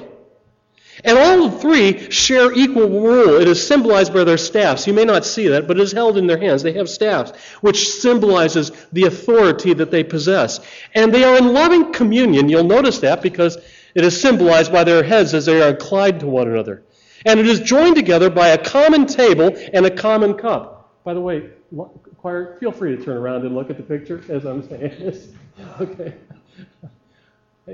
And 1.04 1.18
all 1.18 1.50
three 1.50 2.12
share 2.12 2.52
equal 2.54 2.90
rule. 2.90 3.40
It 3.42 3.48
is 3.48 3.66
symbolized 3.66 4.14
by 4.14 4.24
their 4.24 4.38
staffs. 4.38 4.86
You 4.86 4.94
may 4.94 5.06
not 5.06 5.26
see 5.26 5.48
that, 5.48 5.68
but 5.68 5.78
it 5.78 5.84
is 5.84 5.92
held 5.92 6.18
in 6.18 6.28
their 6.28 6.38
hands. 6.38 6.62
They 6.62 6.74
have 6.74 6.90
staffs, 6.90 7.32
which 7.62 7.90
symbolizes 7.90 8.72
the 8.92 9.06
authority 9.06 9.74
that 9.74 9.90
they 9.90 10.04
possess. 10.04 10.60
And 10.94 11.14
they 11.14 11.24
are 11.24 11.38
in 11.38 11.54
loving 11.54 11.92
communion. 11.92 12.50
You'll 12.50 12.66
notice 12.66 13.00
that 13.00 13.24
because 13.24 13.58
it 13.96 14.04
is 14.04 14.20
symbolized 14.20 14.72
by 14.72 14.84
their 14.84 15.04
heads 15.04 15.34
as 15.34 15.46
they 15.46 15.62
are 15.62 15.70
inclined 15.70 16.20
to 16.20 16.28
one 16.28 16.48
another. 16.48 16.84
And 17.26 17.40
it 17.40 17.48
is 17.48 17.60
joined 17.60 17.96
together 17.96 18.30
by 18.30 18.50
a 18.50 18.58
common 18.58 19.06
table 19.06 19.56
and 19.74 19.86
a 19.86 19.92
common 19.92 20.34
cup. 20.34 21.04
By 21.04 21.14
the 21.14 21.22
way, 21.22 21.50
choir, 22.18 22.58
feel 22.60 22.72
free 22.72 22.96
to 22.96 23.04
turn 23.04 23.18
around 23.18 23.46
and 23.46 23.56
look 23.56 23.70
at 23.70 23.78
the 23.78 23.84
picture 23.84 24.24
as 24.30 24.46
I'm 24.46 24.68
saying 24.68 24.82
this. 25.00 25.28
Okay. 25.80 26.14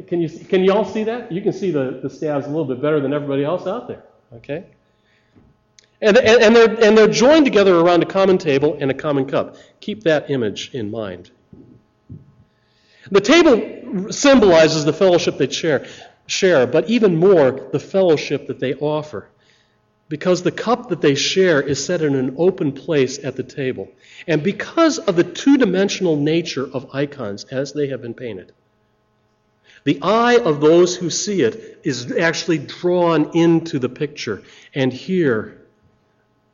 Can 0.07 0.21
you, 0.21 0.29
can 0.29 0.63
you 0.63 0.73
all 0.73 0.85
see 0.85 1.03
that? 1.05 1.31
You 1.31 1.41
can 1.41 1.53
see 1.53 1.71
the, 1.71 1.99
the 2.03 2.09
staves 2.09 2.45
a 2.45 2.49
little 2.49 2.65
bit 2.65 2.81
better 2.81 2.99
than 2.99 3.13
everybody 3.13 3.43
else 3.43 3.67
out 3.67 3.87
there. 3.87 4.03
Okay? 4.33 4.65
And, 6.01 6.17
and, 6.17 6.43
and, 6.43 6.55
they're, 6.55 6.83
and 6.83 6.97
they're 6.97 7.07
joined 7.07 7.45
together 7.45 7.79
around 7.79 8.03
a 8.03 8.05
common 8.05 8.37
table 8.37 8.77
and 8.79 8.91
a 8.91 8.93
common 8.93 9.25
cup. 9.25 9.55
Keep 9.79 10.03
that 10.03 10.29
image 10.29 10.71
in 10.73 10.91
mind. 10.91 11.31
The 13.09 13.21
table 13.21 14.11
symbolizes 14.11 14.85
the 14.85 14.93
fellowship 14.93 15.37
they 15.37 15.49
share, 15.49 15.87
share, 16.27 16.67
but 16.67 16.89
even 16.89 17.15
more, 17.15 17.69
the 17.71 17.79
fellowship 17.79 18.47
that 18.47 18.59
they 18.59 18.75
offer 18.75 19.29
because 20.09 20.41
the 20.41 20.51
cup 20.51 20.89
that 20.89 21.01
they 21.01 21.15
share 21.15 21.61
is 21.61 21.83
set 21.83 22.01
in 22.01 22.15
an 22.15 22.35
open 22.37 22.71
place 22.71 23.23
at 23.23 23.35
the 23.35 23.43
table. 23.43 23.89
And 24.27 24.41
because 24.41 24.99
of 24.99 25.15
the 25.15 25.23
two 25.23 25.57
dimensional 25.57 26.15
nature 26.15 26.65
of 26.65 26.89
icons 26.93 27.43
as 27.45 27.73
they 27.73 27.87
have 27.87 28.01
been 28.01 28.13
painted, 28.13 28.53
the 29.83 29.99
eye 30.01 30.37
of 30.37 30.61
those 30.61 30.95
who 30.95 31.09
see 31.09 31.41
it 31.41 31.79
is 31.83 32.11
actually 32.11 32.57
drawn 32.57 33.35
into 33.37 33.79
the 33.79 33.89
picture. 33.89 34.43
And 34.73 34.91
here, 34.91 35.61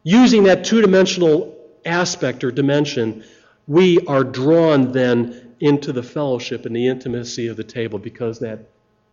using 0.04 0.44
that 0.44 0.66
two 0.66 0.82
dimensional 0.82 1.56
aspect 1.86 2.44
or 2.44 2.52
dimension, 2.52 3.24
we 3.68 4.00
are 4.08 4.24
drawn 4.24 4.92
then 4.92 5.56
into 5.60 5.94
the 5.94 6.04
fellowship 6.04 6.66
and 6.66 6.76
the 6.76 6.88
intimacy 6.88 7.48
of 7.48 7.58
the 7.58 7.64
table 7.64 8.00
because 8.00 8.40
that 8.40 8.60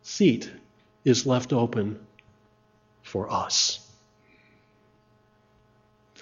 seat 0.03 0.50
is 1.05 1.26
left 1.26 1.53
open 1.53 1.98
for 3.03 3.31
us 3.31 3.89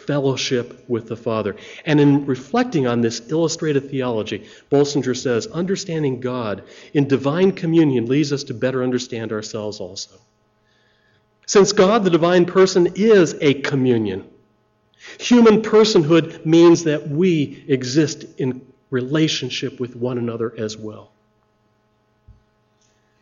fellowship 0.08 0.88
with 0.88 1.06
the 1.06 1.16
Father. 1.16 1.54
And 1.84 2.00
in 2.00 2.24
reflecting 2.24 2.86
on 2.86 3.02
this 3.02 3.30
illustrated 3.30 3.90
theology, 3.90 4.48
Bolsinger 4.70 5.14
says, 5.14 5.46
understanding 5.48 6.18
God 6.18 6.62
in 6.94 7.06
divine 7.06 7.52
communion 7.52 8.06
leads 8.06 8.32
us 8.32 8.44
to 8.44 8.54
better 8.54 8.82
understand 8.82 9.32
ourselves 9.32 9.80
also. 9.80 10.16
Since 11.44 11.72
God, 11.72 12.04
the 12.04 12.10
divine 12.10 12.46
person, 12.46 12.94
is 12.94 13.36
a 13.42 13.52
communion, 13.52 14.24
human 15.20 15.60
personhood 15.60 16.46
means 16.46 16.84
that 16.84 17.10
we 17.10 17.62
exist 17.68 18.24
in 18.38 18.62
relationship 18.88 19.78
with 19.78 19.94
one 19.94 20.16
another 20.16 20.54
as 20.56 20.74
well. 20.74 21.12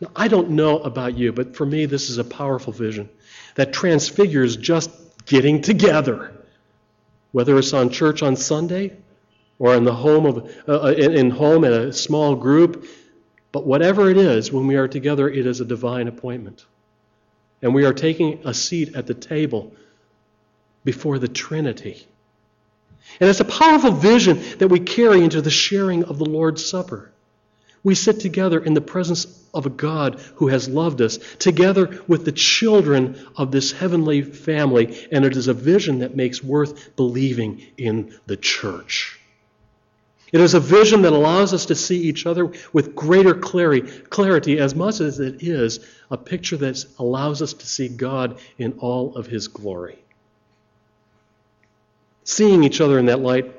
Now, 0.01 0.13
I 0.15 0.29
don't 0.29 0.51
know 0.51 0.79
about 0.79 1.19
you, 1.19 1.33
but 1.33 1.57
for 1.57 1.67
me, 1.67 1.87
this 1.87 2.11
is 2.11 2.19
a 2.19 2.25
powerful 2.25 2.73
vision 2.73 3.09
that 3.57 3.73
transfigures 3.73 4.57
just 4.57 4.91
getting 5.27 5.61
together 5.61 6.36
whether 7.37 7.59
it's 7.59 7.75
on 7.75 7.91
church 7.91 8.23
on 8.23 8.35
Sunday 8.35 8.97
or 9.59 9.75
in 9.75 9.85
the 9.85 9.93
home 9.93 10.25
of 10.25 10.51
uh, 10.67 10.85
uh, 10.85 10.95
in, 10.97 11.13
in 11.13 11.29
home 11.29 11.65
in 11.65 11.73
a 11.75 11.93
small 11.93 12.35
group. 12.35 12.87
But 13.53 13.67
whatever 13.67 14.09
it 14.09 14.17
is, 14.17 14.51
when 14.51 14.67
we 14.67 14.77
are 14.77 14.89
together, 14.89 15.29
it 15.29 15.45
is 15.45 15.61
a 15.61 15.67
divine 15.67 16.09
appointment. 16.09 16.65
And 17.61 17.75
we 17.75 17.85
are 17.85 17.93
taking 17.93 18.41
a 18.47 18.55
seat 18.55 18.97
at 18.97 19.07
the 19.07 19.13
table 19.13 19.75
before 20.83 21.19
the 21.19 21.29
Trinity. 21.29 22.07
And 23.21 23.29
it's 23.29 23.41
a 23.41 23.45
powerful 23.45 23.91
vision 23.91 24.43
that 24.57 24.69
we 24.69 24.81
carry 24.81 25.23
into 25.23 25.43
the 25.43 25.51
sharing 25.51 26.05
of 26.05 26.17
the 26.17 26.25
Lord's 26.25 26.65
Supper. 26.65 27.13
We 27.87 27.95
sit 27.95 28.19
together 28.19 28.59
in 28.59 28.75
the 28.75 28.81
presence 28.81 29.29
of 29.55 29.65
a 29.65 29.71
God 29.71 30.21
who 30.35 30.49
has 30.49 30.69
loved 30.69 31.01
us, 31.01 31.21
together 31.39 32.03
with 32.09 32.25
the 32.25 32.33
children 32.33 33.25
of 33.37 33.53
this 33.53 33.71
heavenly 33.71 34.23
family, 34.23 35.07
and 35.13 35.25
it 35.25 35.37
is 35.37 35.47
a 35.47 35.55
vision 35.55 36.01
that 36.01 36.17
makes 36.17 36.43
worth 36.43 36.97
believing 36.97 37.65
in 37.79 38.13
the 38.27 38.37
church. 38.37 39.21
It 40.33 40.41
is 40.41 40.55
a 40.55 40.59
vision 40.59 41.03
that 41.03 41.13
allows 41.13 41.55
us 41.55 41.67
to 41.67 41.77
see 41.77 42.01
each 42.01 42.27
other 42.27 42.51
with 42.73 42.97
greater 42.97 43.35
clarity, 43.35 44.59
as 44.59 44.75
much 44.75 45.01
as 45.01 45.21
it 45.21 45.45
is 45.45 45.79
a 46.11 46.17
picture 46.17 46.57
that 46.57 46.85
allows 46.99 47.41
us 47.41 47.53
to 47.53 47.69
see 47.69 47.87
God 47.87 48.41
in 48.59 48.73
all 48.81 49.15
of 49.15 49.29
his 49.29 49.47
glory. 49.47 50.01
Seeing 52.25 52.65
each 52.65 52.81
other 52.81 52.99
in 52.99 53.07
that 53.07 53.21
light, 53.21 53.56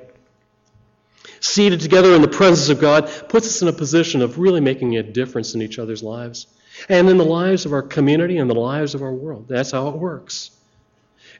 seated 1.40 1.80
together 1.80 2.14
in 2.14 2.22
the 2.22 2.28
presence 2.28 2.68
of 2.68 2.80
God, 2.80 3.10
puts 3.28 3.46
us 3.46 3.62
in 3.62 3.68
a 3.68 3.72
position 3.72 4.22
of 4.22 4.38
really 4.38 4.60
making 4.60 4.96
a 4.96 5.02
difference 5.02 5.54
in 5.54 5.62
each 5.62 5.78
other's 5.78 6.02
lives 6.02 6.46
and 6.88 7.08
in 7.08 7.16
the 7.16 7.24
lives 7.24 7.66
of 7.66 7.72
our 7.72 7.82
community 7.82 8.38
and 8.38 8.48
the 8.48 8.54
lives 8.54 8.94
of 8.94 9.02
our 9.02 9.12
world. 9.12 9.48
That's 9.48 9.72
how 9.72 9.88
it 9.88 9.96
works. 9.96 10.50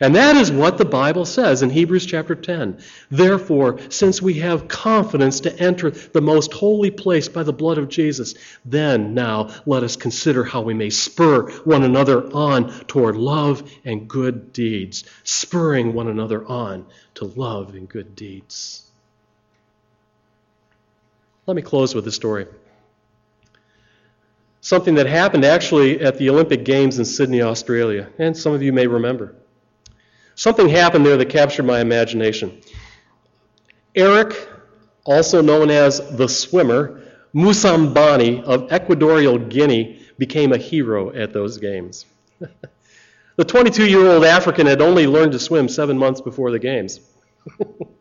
And 0.01 0.15
that 0.15 0.37
is 0.37 0.53
what 0.53 0.79
the 0.79 0.85
Bible 0.85 1.25
says 1.25 1.63
in 1.63 1.71
Hebrews 1.71 2.07
chapter 2.07 2.37
10. 2.37 2.81
Therefore, 3.11 3.81
since 3.89 4.23
we 4.23 4.35
have 4.35 4.69
confidence 4.69 5.41
to 5.41 5.59
enter 5.59 5.91
the 5.91 6.21
most 6.21 6.53
holy 6.53 6.93
place 6.93 7.29
by 7.29 7.43
the 7.43 7.53
blood 7.53 7.79
of 7.79 7.89
Jesus, 7.89 8.35
then 8.65 9.15
now 9.15 9.51
let 9.67 9.83
us 9.83 9.97
consider 9.97 10.45
how 10.45 10.61
we 10.61 10.75
may 10.75 10.91
spur 10.91 11.51
one 11.63 11.83
another 11.83 12.33
on 12.33 12.71
toward 12.87 13.17
love 13.17 13.69
and 13.85 14.09
good 14.09 14.53
deeds, 14.53 15.05
spurring 15.25 15.95
one 15.95 16.07
another 16.07 16.47
on 16.47 16.87
to 17.15 17.25
love 17.25 17.75
and 17.75 17.89
good 17.89 18.15
deeds. 18.15 18.88
Let 21.49 21.55
me 21.55 21.63
close 21.63 21.95
with 21.95 22.07
a 22.07 22.13
story. 22.13 22.47
Something 24.61 24.97
that 24.97 25.07
happened 25.07 25.47
actually 25.47 25.99
at 25.99 26.19
the 26.19 26.29
Olympic 26.29 26.63
Games 26.63 26.99
in 26.99 27.07
Sydney, 27.07 27.41
Australia, 27.41 28.11
and 28.19 28.37
some 28.37 28.53
of 28.53 28.63
you 28.63 28.71
may 28.71 28.87
remember. 28.87 29.35
Something 30.35 30.69
happened 30.69 31.07
there 31.07 31.17
that 31.17 31.31
captured 31.31 31.63
my 31.63 31.81
imagination. 31.81 32.61
Eric, 33.95 34.47
also 35.07 35.41
known 35.41 35.71
as 35.71 36.07
the 36.19 36.29
swimmer, 36.29 37.01
Moussambani 37.35 38.43
of 38.43 38.71
Equatorial 38.71 39.39
Guinea, 39.39 40.03
became 40.19 40.53
a 40.53 40.59
hero 40.59 41.15
at 41.15 41.33
those 41.33 41.57
games. 41.57 42.05
the 43.37 43.45
22 43.47 43.89
year 43.89 44.07
old 44.07 44.27
African 44.27 44.67
had 44.67 44.83
only 44.83 45.07
learned 45.07 45.33
to 45.33 45.39
swim 45.39 45.67
seven 45.67 45.97
months 45.97 46.21
before 46.21 46.51
the 46.51 46.59
games. 46.59 47.01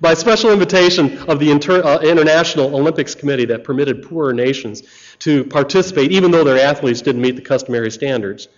By 0.00 0.14
special 0.14 0.52
invitation 0.52 1.18
of 1.28 1.38
the 1.38 1.50
Inter- 1.50 1.82
uh, 1.82 2.00
International 2.00 2.74
Olympics 2.74 3.14
Committee 3.14 3.46
that 3.46 3.64
permitted 3.64 4.02
poorer 4.02 4.32
nations 4.32 4.82
to 5.20 5.44
participate, 5.44 6.12
even 6.12 6.30
though 6.30 6.44
their 6.44 6.58
athletes 6.58 7.02
didn't 7.02 7.22
meet 7.22 7.36
the 7.36 7.42
customary 7.42 7.90
standards, 7.90 8.48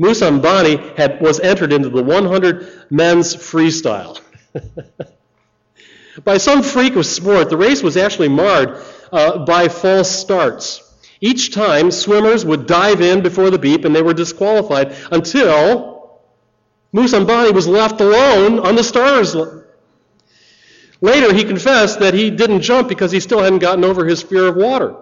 Moussambani 0.00 0.96
had, 0.96 1.20
was 1.20 1.40
entered 1.40 1.72
into 1.72 1.88
the 1.88 2.02
100 2.02 2.86
men's 2.90 3.34
freestyle. 3.34 4.20
by 6.24 6.38
some 6.38 6.62
freak 6.62 6.94
of 6.96 7.04
sport, 7.06 7.50
the 7.50 7.56
race 7.56 7.82
was 7.82 7.96
actually 7.96 8.28
marred 8.28 8.80
uh, 9.12 9.44
by 9.44 9.68
false 9.68 10.10
starts. 10.10 10.84
Each 11.20 11.52
time, 11.52 11.90
swimmers 11.90 12.44
would 12.44 12.66
dive 12.66 13.00
in 13.00 13.22
before 13.22 13.50
the 13.50 13.58
beep 13.58 13.84
and 13.84 13.94
they 13.94 14.02
were 14.02 14.14
disqualified 14.14 14.94
until 15.10 16.20
Moussambani 16.94 17.52
was 17.52 17.66
left 17.66 18.00
alone 18.00 18.60
on 18.60 18.76
the 18.76 18.84
stars. 18.84 19.34
Later, 21.00 21.32
he 21.32 21.44
confessed 21.44 22.00
that 22.00 22.14
he 22.14 22.30
didn't 22.30 22.62
jump 22.62 22.88
because 22.88 23.12
he 23.12 23.20
still 23.20 23.40
hadn't 23.40 23.60
gotten 23.60 23.84
over 23.84 24.04
his 24.04 24.22
fear 24.22 24.46
of 24.46 24.56
water. 24.56 24.96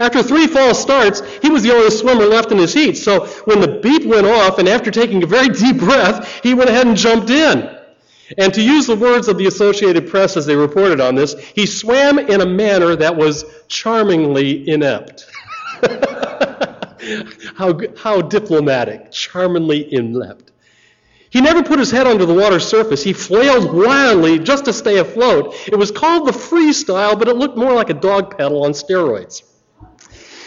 After 0.00 0.22
three 0.22 0.46
false 0.46 0.80
starts, 0.80 1.20
he 1.42 1.50
was 1.50 1.62
the 1.62 1.72
only 1.72 1.90
swimmer 1.90 2.24
left 2.24 2.50
in 2.50 2.58
his 2.58 2.72
heat. 2.72 2.96
So 2.96 3.26
when 3.44 3.60
the 3.60 3.78
beep 3.80 4.04
went 4.06 4.26
off, 4.26 4.58
and 4.58 4.68
after 4.68 4.90
taking 4.90 5.22
a 5.22 5.26
very 5.26 5.48
deep 5.60 5.78
breath, 5.78 6.40
he 6.42 6.54
went 6.54 6.70
ahead 6.70 6.86
and 6.86 6.96
jumped 6.96 7.30
in. 7.30 7.78
And 8.38 8.54
to 8.54 8.62
use 8.62 8.86
the 8.86 8.96
words 8.96 9.28
of 9.28 9.36
the 9.36 9.46
Associated 9.46 10.08
Press 10.08 10.36
as 10.36 10.46
they 10.46 10.56
reported 10.56 11.00
on 11.00 11.14
this, 11.14 11.38
he 11.38 11.66
swam 11.66 12.18
in 12.18 12.40
a 12.40 12.46
manner 12.46 12.96
that 12.96 13.16
was 13.16 13.44
charmingly 13.68 14.66
inept. 14.68 15.26
how, 17.56 17.78
how 17.98 18.22
diplomatic, 18.22 19.10
charmingly 19.12 19.92
inept. 19.92 20.51
He 21.32 21.40
never 21.40 21.62
put 21.62 21.78
his 21.78 21.90
head 21.90 22.06
under 22.06 22.26
the 22.26 22.34
water's 22.34 22.66
surface. 22.66 23.02
He 23.02 23.14
flailed 23.14 23.72
wildly 23.72 24.38
just 24.38 24.66
to 24.66 24.72
stay 24.72 24.98
afloat. 24.98 25.54
It 25.66 25.76
was 25.76 25.90
called 25.90 26.28
the 26.28 26.32
freestyle, 26.32 27.18
but 27.18 27.26
it 27.26 27.36
looked 27.36 27.56
more 27.56 27.72
like 27.72 27.88
a 27.88 27.94
dog 27.94 28.36
paddle 28.36 28.64
on 28.64 28.72
steroids. 28.72 29.42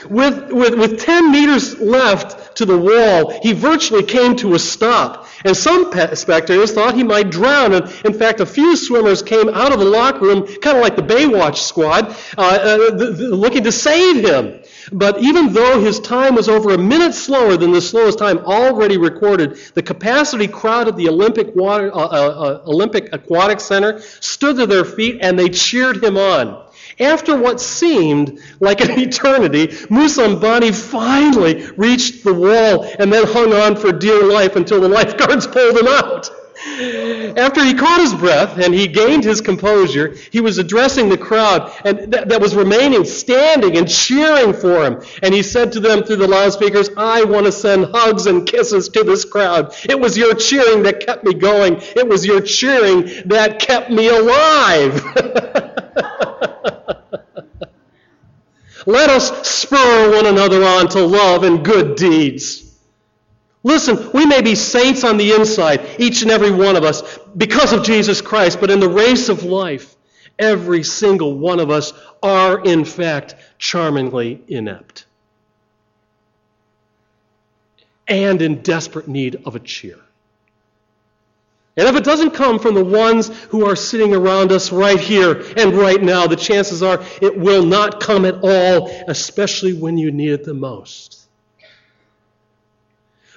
With, 0.09 0.51
with, 0.51 0.77
with 0.77 0.99
10 0.99 1.31
meters 1.31 1.79
left 1.79 2.57
to 2.57 2.65
the 2.65 2.77
wall, 2.77 3.39
he 3.41 3.53
virtually 3.53 4.03
came 4.03 4.35
to 4.37 4.53
a 4.53 4.59
stop. 4.59 5.27
And 5.43 5.57
some 5.57 5.91
spectators 6.13 6.73
thought 6.73 6.93
he 6.93 7.03
might 7.03 7.31
drown. 7.31 7.73
And 7.73 7.91
in 8.05 8.13
fact, 8.13 8.39
a 8.39 8.45
few 8.45 8.75
swimmers 8.75 9.23
came 9.23 9.49
out 9.49 9.73
of 9.73 9.79
the 9.79 9.85
locker 9.85 10.19
room, 10.19 10.45
kind 10.61 10.77
of 10.77 10.83
like 10.83 10.95
the 10.95 11.01
Baywatch 11.01 11.57
squad, 11.57 12.15
uh, 12.37 12.41
uh, 12.41 12.95
the, 12.95 13.11
the, 13.17 13.35
looking 13.35 13.63
to 13.63 13.71
save 13.71 14.23
him. 14.23 14.61
But 14.91 15.19
even 15.19 15.53
though 15.53 15.79
his 15.79 15.99
time 15.99 16.35
was 16.35 16.49
over 16.49 16.73
a 16.73 16.77
minute 16.77 17.13
slower 17.13 17.57
than 17.57 17.71
the 17.71 17.81
slowest 17.81 18.19
time 18.19 18.39
already 18.39 18.97
recorded, 18.97 19.57
the 19.73 19.81
capacity 19.81 20.47
crowd 20.47 20.87
at 20.87 20.95
the 20.95 21.09
Olympic, 21.09 21.55
Water, 21.55 21.91
uh, 21.93 21.97
uh, 21.97 22.61
uh 22.65 22.69
Olympic 22.69 23.09
Aquatic 23.13 23.59
Center 23.59 23.99
stood 24.19 24.57
to 24.57 24.67
their 24.67 24.85
feet 24.85 25.19
and 25.21 25.37
they 25.37 25.49
cheered 25.49 26.03
him 26.03 26.17
on. 26.17 26.65
After 26.99 27.35
what 27.35 27.59
seemed 27.59 28.39
like 28.59 28.81
an 28.81 28.91
eternity, 28.99 29.67
Moussambani 29.67 30.73
finally 30.73 31.65
reached 31.77 32.23
the 32.23 32.33
wall 32.33 32.89
and 32.99 33.11
then 33.11 33.25
hung 33.25 33.53
on 33.53 33.75
for 33.75 33.91
dear 33.91 34.23
life 34.23 34.55
until 34.55 34.79
the 34.79 34.89
lifeguards 34.89 35.47
pulled 35.47 35.77
him 35.77 35.87
out. 35.87 36.29
After 36.65 37.63
he 37.63 37.75
caught 37.75 38.01
his 38.01 38.13
breath 38.15 38.57
and 38.57 38.73
he 38.73 38.87
gained 38.87 39.23
his 39.23 39.39
composure, 39.39 40.15
he 40.31 40.41
was 40.41 40.57
addressing 40.57 41.09
the 41.09 41.17
crowd 41.17 41.71
and 41.85 42.11
that, 42.11 42.29
that 42.29 42.41
was 42.41 42.55
remaining 42.55 43.05
standing 43.05 43.77
and 43.77 43.87
cheering 43.87 44.51
for 44.51 44.83
him. 44.83 45.03
And 45.21 45.31
he 45.33 45.43
said 45.43 45.71
to 45.73 45.79
them 45.79 46.03
through 46.03 46.15
the 46.17 46.27
loudspeakers, 46.27 46.89
I 46.97 47.23
want 47.23 47.45
to 47.45 47.51
send 47.51 47.85
hugs 47.93 48.25
and 48.25 48.47
kisses 48.47 48.89
to 48.89 49.03
this 49.03 49.25
crowd. 49.25 49.75
It 49.87 49.99
was 49.99 50.17
your 50.17 50.33
cheering 50.33 50.81
that 50.83 51.05
kept 51.05 51.23
me 51.23 51.35
going. 51.35 51.77
It 51.95 52.07
was 52.07 52.25
your 52.25 52.41
cheering 52.41 53.11
that 53.27 53.59
kept 53.59 53.91
me 53.91 54.07
alive. 54.07 55.03
Let 58.87 59.09
us 59.09 59.47
spur 59.47 60.15
one 60.15 60.25
another 60.25 60.63
on 60.63 60.89
to 60.89 61.05
love 61.05 61.43
and 61.43 61.63
good 61.63 61.95
deeds. 61.95 62.74
Listen, 63.65 64.11
we 64.13 64.27
may 64.27 64.43
be 64.43 64.53
saints 64.53 65.03
on 65.03 65.17
the 65.17 65.31
inside, 65.31 65.83
each 65.97 66.21
and 66.21 66.29
every 66.29 66.51
one 66.51 66.75
of 66.75 66.83
us, 66.83 67.17
because 67.35 67.73
of 67.73 67.83
Jesus 67.83 68.21
Christ, 68.21 68.59
but 68.61 68.69
in 68.69 68.79
the 68.79 68.87
race 68.87 69.27
of 69.27 69.41
life, 69.41 69.95
every 70.37 70.83
single 70.83 71.35
one 71.35 71.59
of 71.59 71.71
us 71.71 71.91
are, 72.21 72.63
in 72.63 72.85
fact, 72.85 73.33
charmingly 73.57 74.39
inept 74.47 75.07
and 78.07 78.39
in 78.43 78.61
desperate 78.61 79.07
need 79.07 79.41
of 79.45 79.55
a 79.55 79.59
cheer. 79.59 79.97
And 81.75 81.87
if 81.87 81.95
it 81.95 82.03
doesn't 82.03 82.35
come 82.35 82.59
from 82.59 82.75
the 82.75 82.85
ones 82.85 83.29
who 83.45 83.65
are 83.65 83.75
sitting 83.75 84.13
around 84.13 84.51
us 84.51 84.71
right 84.71 84.99
here 84.99 85.43
and 85.57 85.73
right 85.73 86.01
now, 86.01 86.27
the 86.27 86.35
chances 86.35 86.83
are 86.83 87.03
it 87.19 87.35
will 87.35 87.65
not 87.65 87.99
come 87.99 88.25
at 88.25 88.41
all, 88.43 88.91
especially 89.07 89.73
when 89.73 89.97
you 89.97 90.11
need 90.11 90.33
it 90.33 90.43
the 90.43 90.53
most. 90.53 91.24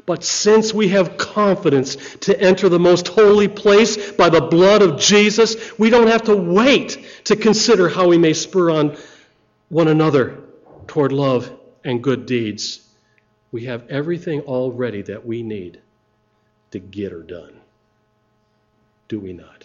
But 0.08 0.24
since 0.24 0.72
we 0.72 0.88
have 0.88 1.18
confidence 1.18 1.96
to 2.20 2.40
enter 2.40 2.70
the 2.70 2.78
most 2.78 3.08
holy 3.08 3.46
place 3.46 4.10
by 4.12 4.30
the 4.30 4.40
blood 4.40 4.80
of 4.80 4.98
Jesus, 4.98 5.78
we 5.78 5.90
don't 5.90 6.06
have 6.06 6.22
to 6.22 6.34
wait 6.34 7.06
to 7.24 7.36
consider 7.36 7.90
how 7.90 8.08
we 8.08 8.16
may 8.16 8.32
spur 8.32 8.70
on 8.70 8.96
one 9.68 9.86
another 9.86 10.40
toward 10.86 11.12
love 11.12 11.52
and 11.84 12.02
good 12.02 12.24
deeds. 12.24 12.80
We 13.52 13.66
have 13.66 13.86
everything 13.90 14.40
already 14.40 15.02
that 15.02 15.26
we 15.26 15.42
need 15.42 15.78
to 16.70 16.78
get 16.78 17.12
her 17.12 17.22
done. 17.22 17.60
Do 19.08 19.20
we 19.20 19.34
not? 19.34 19.57